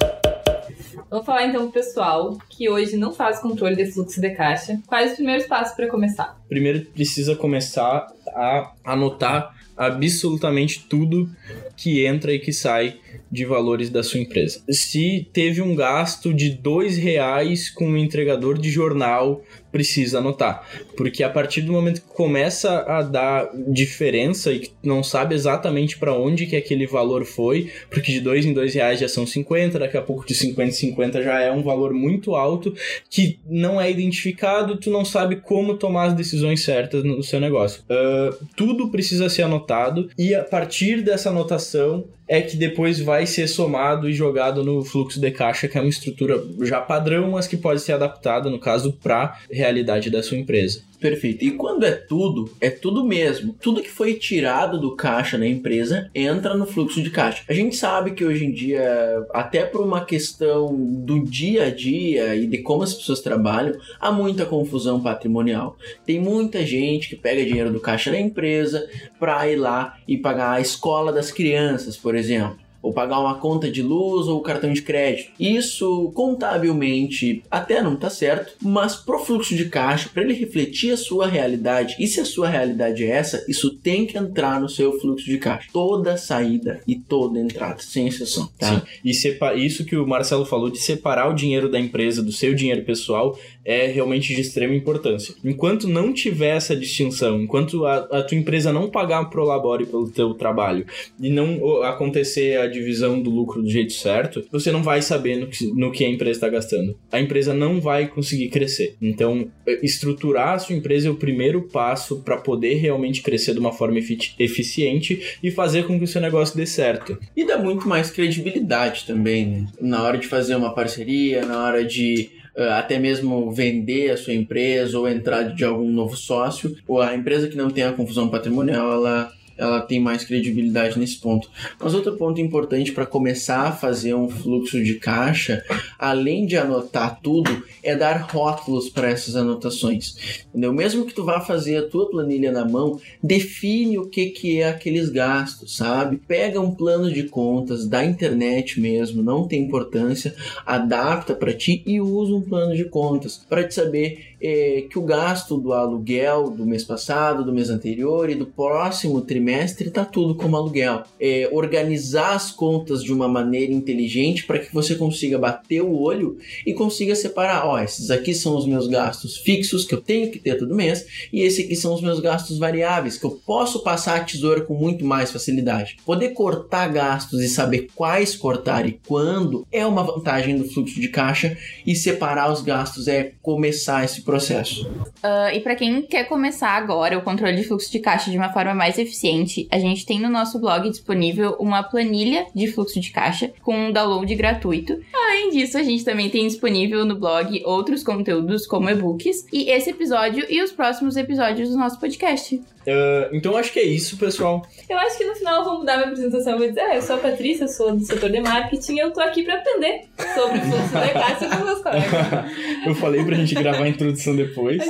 Vamos 1.09 1.25
falar 1.25 1.45
então 1.45 1.69
pro 1.69 1.73
pessoal 1.73 2.37
que 2.49 2.67
hoje 2.69 2.97
não 2.97 3.13
faz 3.13 3.39
controle 3.39 3.75
de 3.75 3.91
fluxo 3.91 4.19
de 4.19 4.31
caixa. 4.31 4.79
Quais 4.87 5.11
os 5.11 5.15
primeiros 5.15 5.45
passos 5.45 5.75
para 5.75 5.87
começar? 5.87 6.41
Primeiro 6.49 6.85
precisa 6.85 7.35
começar 7.35 8.07
a 8.29 8.73
anotar 8.83 9.55
absolutamente 9.75 10.85
tudo 10.87 11.29
que 11.75 12.05
entra 12.05 12.33
e 12.33 12.39
que 12.39 12.53
sai 12.53 12.97
de 13.31 13.45
valores 13.45 13.89
da 13.89 14.03
sua 14.03 14.19
empresa. 14.19 14.61
Se 14.69 15.27
teve 15.33 15.61
um 15.61 15.75
gasto 15.75 16.33
de 16.33 16.51
dois 16.51 16.97
reais 16.97 17.69
com 17.69 17.87
um 17.87 17.97
entregador 17.97 18.57
de 18.57 18.69
jornal, 18.69 19.43
precisa 19.73 20.19
anotar, 20.19 20.63
porque 20.95 21.23
a 21.23 21.29
partir 21.29 21.61
do 21.61 21.73
momento 21.73 22.01
que 22.01 22.07
começa 22.07 22.83
a 22.83 23.01
dar 23.01 23.49
diferença 23.67 24.53
e 24.53 24.59
que 24.59 24.71
não 24.83 25.03
sabe 25.03 25.33
exatamente 25.33 25.97
para 25.97 26.13
onde 26.13 26.45
que 26.45 26.55
aquele 26.55 26.85
valor 26.85 27.25
foi, 27.25 27.71
porque 27.89 28.11
de 28.11 28.21
dois 28.21 28.45
em 28.45 28.53
dois 28.53 28.75
reais 28.75 28.99
já 28.99 29.09
são 29.09 29.25
50, 29.25 29.79
daqui 29.79 29.97
a 29.97 30.01
pouco 30.01 30.27
de 30.27 30.35
50 30.35 30.69
em 30.69 30.71
50 30.71 31.23
já 31.23 31.41
é 31.41 31.51
um 31.51 31.63
valor 31.63 31.91
muito 31.91 32.35
alto 32.35 32.75
que 33.09 33.39
não 33.49 33.81
é 33.81 33.89
identificado, 33.89 34.77
tu 34.77 34.91
não 34.91 35.03
sabe 35.03 35.37
como 35.37 35.75
tomar 35.75 36.09
as 36.09 36.13
decisões 36.13 36.63
certas 36.63 37.03
no 37.03 37.23
seu 37.23 37.39
negócio. 37.39 37.81
Uh, 37.89 38.45
tudo 38.55 38.89
precisa 38.89 39.27
ser 39.27 39.41
anotado 39.41 40.07
e 40.17 40.35
a 40.35 40.43
partir 40.43 41.01
dessa 41.01 41.29
anotação 41.29 42.05
é 42.27 42.41
que 42.41 42.55
depois 42.55 42.99
vai 42.99 43.25
ser 43.25 43.47
somado 43.47 44.09
e 44.09 44.13
jogado 44.13 44.63
no 44.63 44.83
fluxo 44.83 45.19
de 45.19 45.29
caixa, 45.31 45.67
que 45.67 45.77
é 45.77 45.81
uma 45.81 45.89
estrutura 45.89 46.41
já 46.61 46.79
padrão, 46.79 47.31
mas 47.31 47.47
que 47.47 47.57
pode 47.57 47.81
ser 47.81 47.93
adaptada, 47.93 48.49
no 48.49 48.59
caso, 48.59 48.93
para 48.93 49.39
realidade 49.63 50.09
da 50.09 50.21
sua 50.21 50.37
empresa. 50.37 50.81
Perfeito. 50.99 51.43
E 51.43 51.51
quando 51.51 51.85
é 51.85 51.91
tudo, 51.91 52.49
é 52.61 52.69
tudo 52.69 53.03
mesmo. 53.03 53.53
Tudo 53.61 53.81
que 53.81 53.89
foi 53.89 54.13
tirado 54.13 54.79
do 54.79 54.95
caixa 54.95 55.37
da 55.37 55.45
empresa 55.45 56.09
entra 56.15 56.55
no 56.55 56.65
fluxo 56.65 57.03
de 57.03 57.09
caixa. 57.09 57.43
A 57.49 57.53
gente 57.53 57.75
sabe 57.75 58.11
que 58.11 58.23
hoje 58.23 58.45
em 58.45 58.51
dia, 58.53 59.25
até 59.33 59.65
por 59.65 59.81
uma 59.81 60.05
questão 60.05 60.73
do 60.73 61.19
dia 61.19 61.65
a 61.65 61.69
dia 61.69 62.33
e 62.35 62.47
de 62.47 62.59
como 62.59 62.83
as 62.83 62.93
pessoas 62.93 63.19
trabalham, 63.19 63.77
há 63.99 64.13
muita 64.13 64.45
confusão 64.45 65.01
patrimonial. 65.01 65.75
Tem 66.05 66.21
muita 66.21 66.65
gente 66.65 67.09
que 67.09 67.17
pega 67.17 67.45
dinheiro 67.45 67.71
do 67.71 67.81
caixa 67.81 68.09
da 68.09 68.19
empresa 68.19 68.87
para 69.19 69.45
ir 69.49 69.57
lá 69.57 69.97
e 70.07 70.17
pagar 70.17 70.53
a 70.53 70.61
escola 70.61 71.11
das 71.11 71.31
crianças, 71.31 71.97
por 71.97 72.15
exemplo 72.15 72.62
ou 72.83 72.91
pagar 72.93 73.19
uma 73.19 73.39
conta 73.39 73.71
de 73.71 73.81
luz 73.81 74.27
ou 74.27 74.41
cartão 74.41 74.71
de 74.73 74.81
crédito. 74.81 75.31
Isso 75.39 76.11
contabilmente 76.13 77.41
até 77.49 77.81
não 77.81 77.93
está 77.93 78.09
certo, 78.09 78.53
mas 78.61 78.95
pro 78.95 79.19
fluxo 79.19 79.55
de 79.55 79.69
caixa, 79.69 80.09
para 80.13 80.21
ele 80.21 80.33
refletir 80.33 80.91
a 80.91 80.97
sua 80.97 81.25
realidade, 81.25 81.95
e 81.97 82.05
se 82.05 82.19
a 82.19 82.25
sua 82.25 82.49
realidade 82.49 83.03
é 83.05 83.09
essa, 83.09 83.45
isso 83.47 83.71
tem 83.71 84.05
que 84.05 84.17
entrar 84.17 84.59
no 84.59 84.67
seu 84.67 84.99
fluxo 84.99 85.25
de 85.25 85.37
caixa. 85.37 85.69
Toda 85.71 86.17
saída 86.17 86.81
e 86.85 86.95
toda 86.95 87.39
entrada, 87.39 87.81
sem 87.81 88.07
exceção. 88.07 88.49
Tá? 88.59 88.81
Sim. 88.81 88.81
E 89.03 89.65
isso 89.65 89.85
que 89.85 89.95
o 89.95 90.05
Marcelo 90.05 90.45
falou 90.45 90.69
de 90.69 90.79
separar 90.79 91.29
o 91.29 91.33
dinheiro 91.33 91.71
da 91.71 91.79
empresa 91.79 92.21
do 92.21 92.33
seu 92.33 92.53
dinheiro 92.53 92.83
pessoal 92.83 93.37
é 93.65 93.87
realmente 93.87 94.33
de 94.33 94.41
extrema 94.41 94.75
importância. 94.75 95.35
Enquanto 95.43 95.87
não 95.87 96.13
tiver 96.13 96.55
essa 96.55 96.75
distinção, 96.75 97.41
enquanto 97.41 97.85
a, 97.85 97.95
a 97.95 98.23
tua 98.23 98.37
empresa 98.37 98.73
não 98.73 98.89
pagar 98.89 99.25
pro 99.29 99.43
labore 99.43 99.85
pelo 99.85 100.09
teu 100.09 100.33
trabalho 100.33 100.85
e 101.19 101.29
não 101.29 101.83
acontecer 101.83 102.59
a 102.59 102.67
divisão 102.67 103.21
do 103.21 103.29
lucro 103.29 103.61
do 103.61 103.69
jeito 103.69 103.93
certo, 103.93 104.45
você 104.51 104.71
não 104.71 104.83
vai 104.83 105.01
saber 105.01 105.37
no 105.37 105.47
que, 105.47 105.65
no 105.67 105.91
que 105.91 106.03
a 106.03 106.09
empresa 106.09 106.37
está 106.37 106.49
gastando. 106.49 106.97
A 107.11 107.19
empresa 107.19 107.53
não 107.53 107.79
vai 107.79 108.07
conseguir 108.07 108.49
crescer. 108.49 108.95
Então, 109.01 109.49
estruturar 109.81 110.53
a 110.53 110.59
sua 110.59 110.75
empresa 110.75 111.07
é 111.07 111.11
o 111.11 111.15
primeiro 111.15 111.63
passo 111.69 112.21
para 112.21 112.37
poder 112.37 112.75
realmente 112.75 113.21
crescer 113.21 113.53
de 113.53 113.59
uma 113.59 113.71
forma 113.71 113.99
eficiente 113.99 115.37
e 115.41 115.51
fazer 115.51 115.85
com 115.85 115.97
que 115.97 116.03
o 116.03 116.07
seu 116.07 116.21
negócio 116.21 116.55
dê 116.55 116.65
certo. 116.65 117.17
E 117.35 117.45
dá 117.45 117.57
muito 117.57 117.87
mais 117.87 118.09
credibilidade 118.09 119.05
também, 119.05 119.45
né? 119.45 119.67
Na 119.79 120.03
hora 120.03 120.17
de 120.17 120.27
fazer 120.27 120.55
uma 120.55 120.73
parceria, 120.73 121.45
na 121.45 121.63
hora 121.63 121.83
de 121.83 122.29
até 122.55 122.99
mesmo 122.99 123.51
vender 123.51 124.11
a 124.11 124.17
sua 124.17 124.33
empresa 124.33 124.97
ou 124.97 125.07
entrar 125.07 125.43
de 125.43 125.63
algum 125.63 125.89
novo 125.89 126.15
sócio, 126.15 126.75
ou 126.87 127.01
a 127.01 127.15
empresa 127.15 127.47
que 127.47 127.57
não 127.57 127.69
tem 127.69 127.83
a 127.83 127.93
confusão 127.93 128.29
patrimonial, 128.29 128.91
ela 128.91 129.31
ela 129.57 129.81
tem 129.81 129.99
mais 129.99 130.23
credibilidade 130.23 130.97
nesse 130.97 131.17
ponto. 131.19 131.49
Mas 131.79 131.93
outro 131.93 132.15
ponto 132.17 132.41
importante 132.41 132.91
para 132.91 133.05
começar 133.05 133.67
a 133.67 133.71
fazer 133.71 134.13
um 134.13 134.29
fluxo 134.29 134.83
de 134.83 134.95
caixa, 134.95 135.63
além 135.97 136.45
de 136.45 136.57
anotar 136.57 137.19
tudo, 137.21 137.63
é 137.81 137.95
dar 137.95 138.29
rótulos 138.31 138.89
para 138.89 139.09
essas 139.09 139.35
anotações. 139.35 140.45
Entendeu? 140.49 140.73
Mesmo 140.73 141.05
que 141.05 141.13
tu 141.13 141.23
vá 141.23 141.39
fazer 141.39 141.77
a 141.77 141.87
tua 141.87 142.09
planilha 142.09 142.51
na 142.51 142.65
mão, 142.65 142.99
define 143.21 143.97
o 143.97 144.07
que, 144.07 144.27
que 144.27 144.59
é 144.59 144.69
aqueles 144.69 145.09
gastos, 145.09 145.77
sabe? 145.77 146.17
Pega 146.27 146.59
um 146.59 146.73
plano 146.73 147.11
de 147.11 147.23
contas 147.23 147.87
da 147.87 148.03
internet 148.03 148.79
mesmo, 148.79 149.21
não 149.21 149.47
tem 149.47 149.63
importância, 149.63 150.35
adapta 150.65 151.33
para 151.35 151.53
ti 151.53 151.83
e 151.85 152.01
usa 152.01 152.33
um 152.33 152.41
plano 152.41 152.75
de 152.75 152.85
contas 152.85 153.43
para 153.47 153.63
te 153.63 153.73
saber 153.73 154.33
é, 154.41 154.85
que 154.89 154.99
o 154.99 155.03
gasto 155.03 155.57
do 155.57 155.73
aluguel 155.73 156.49
do 156.49 156.65
mês 156.65 156.83
passado, 156.83 157.45
do 157.45 157.53
mês 157.53 157.69
anterior 157.69 158.29
e 158.29 158.35
do 158.35 158.45
próximo 158.45 159.21
trimestre 159.21 159.42
está 159.51 160.05
tudo 160.05 160.35
como 160.35 160.55
aluguel. 160.55 161.03
É, 161.19 161.49
organizar 161.51 162.35
as 162.35 162.51
contas 162.51 163.03
de 163.03 163.11
uma 163.11 163.27
maneira 163.27 163.73
inteligente 163.73 164.45
para 164.45 164.59
que 164.59 164.73
você 164.73 164.95
consiga 164.95 165.37
bater 165.37 165.81
o 165.81 165.99
olho 165.99 166.37
e 166.65 166.73
consiga 166.73 167.15
separar, 167.15 167.65
ó, 167.65 167.79
esses 167.79 168.11
aqui 168.11 168.33
são 168.33 168.55
os 168.55 168.65
meus 168.65 168.87
gastos 168.87 169.37
fixos 169.37 169.85
que 169.85 169.95
eu 169.95 170.01
tenho 170.01 170.31
que 170.31 170.39
ter 170.39 170.57
todo 170.57 170.75
mês 170.75 171.05
e 171.31 171.41
esses 171.41 171.65
aqui 171.65 171.75
são 171.75 171.93
os 171.93 172.01
meus 172.01 172.19
gastos 172.19 172.57
variáveis 172.57 173.17
que 173.17 173.25
eu 173.25 173.31
posso 173.31 173.83
passar 173.83 174.17
a 174.17 174.23
tesoura 174.23 174.61
com 174.61 174.75
muito 174.75 175.05
mais 175.05 175.31
facilidade. 175.31 175.97
Poder 176.05 176.29
cortar 176.29 176.87
gastos 176.87 177.41
e 177.41 177.49
saber 177.49 177.87
quais 177.95 178.35
cortar 178.35 178.87
e 178.87 178.99
quando 179.07 179.65
é 179.71 179.85
uma 179.85 180.03
vantagem 180.03 180.57
do 180.57 180.65
fluxo 180.65 180.99
de 180.99 181.07
caixa 181.07 181.57
e 181.85 181.95
separar 181.95 182.51
os 182.51 182.61
gastos 182.61 183.07
é 183.07 183.33
começar 183.41 184.03
esse 184.03 184.21
processo 184.21 184.43
processo. 184.43 184.87
Uh, 185.23 185.53
e 185.53 185.59
para 185.61 185.75
quem 185.75 186.01
quer 186.01 186.25
começar 186.25 186.71
agora 186.71 187.17
o 187.17 187.21
controle 187.21 187.55
de 187.55 187.63
fluxo 187.63 187.91
de 187.91 187.99
caixa 187.99 188.29
de 188.29 188.37
uma 188.37 188.51
forma 188.51 188.73
mais 188.73 188.97
eficiente, 188.97 189.32
a 189.71 189.79
gente 189.79 190.05
tem 190.05 190.19
no 190.19 190.29
nosso 190.29 190.59
blog 190.59 190.89
disponível 190.89 191.55
uma 191.59 191.83
planilha 191.83 192.45
de 192.53 192.67
fluxo 192.67 192.99
de 192.99 193.11
caixa 193.11 193.51
com 193.61 193.87
um 193.87 193.91
download 193.91 194.33
gratuito. 194.35 194.99
Além 195.13 195.49
disso, 195.49 195.77
a 195.77 195.83
gente 195.83 196.03
também 196.03 196.29
tem 196.29 196.47
disponível 196.47 197.05
no 197.05 197.15
blog 197.15 197.61
outros 197.65 198.03
conteúdos 198.03 198.67
como 198.67 198.89
e-books 198.89 199.45
e 199.51 199.69
esse 199.69 199.89
episódio 199.89 200.45
e 200.49 200.61
os 200.61 200.71
próximos 200.71 201.17
episódios 201.17 201.69
do 201.69 201.77
nosso 201.77 201.99
podcast. 201.99 202.55
Uh, 202.55 203.33
então 203.33 203.55
acho 203.55 203.71
que 203.71 203.79
é 203.79 203.83
isso, 203.83 204.17
pessoal. 204.17 204.61
Eu 204.89 204.97
acho 204.97 205.17
que 205.17 205.23
no 205.23 205.35
final 205.35 205.59
eu 205.59 205.63
vou 205.63 205.79
mudar 205.79 205.97
minha 205.97 206.09
apresentação. 206.09 206.53
Eu 206.53 206.59
vou 206.59 206.67
dizer, 206.67 206.81
ah, 206.81 206.95
eu 206.95 207.01
sou 207.01 207.15
a 207.15 207.19
Patrícia, 207.19 207.67
sou 207.67 207.95
do 207.95 208.03
setor 208.03 208.29
de 208.29 208.41
marketing 208.41 208.95
e 208.95 208.99
eu 208.99 209.11
tô 209.11 209.21
aqui 209.21 209.43
pra 209.43 209.55
aprender 209.55 210.01
sobre 210.35 210.59
o 210.59 210.61
fluxo 210.61 211.07
de 211.07 211.13
caixa 211.13 211.49
com 211.49 211.65
meus 211.65 211.81
colegas. 211.81 212.11
eu 212.85 212.95
falei 212.95 213.23
pra 213.23 213.35
gente 213.35 213.55
gravar 213.55 213.83
a 213.83 213.89
introdução 213.89 214.35
depois. 214.35 214.83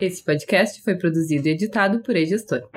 Esse 0.00 0.22
podcast 0.22 0.82
foi 0.82 0.94
produzido 0.94 1.48
e 1.48 1.52
editado 1.52 2.00
por 2.00 2.14
E-Gestor. 2.16 2.68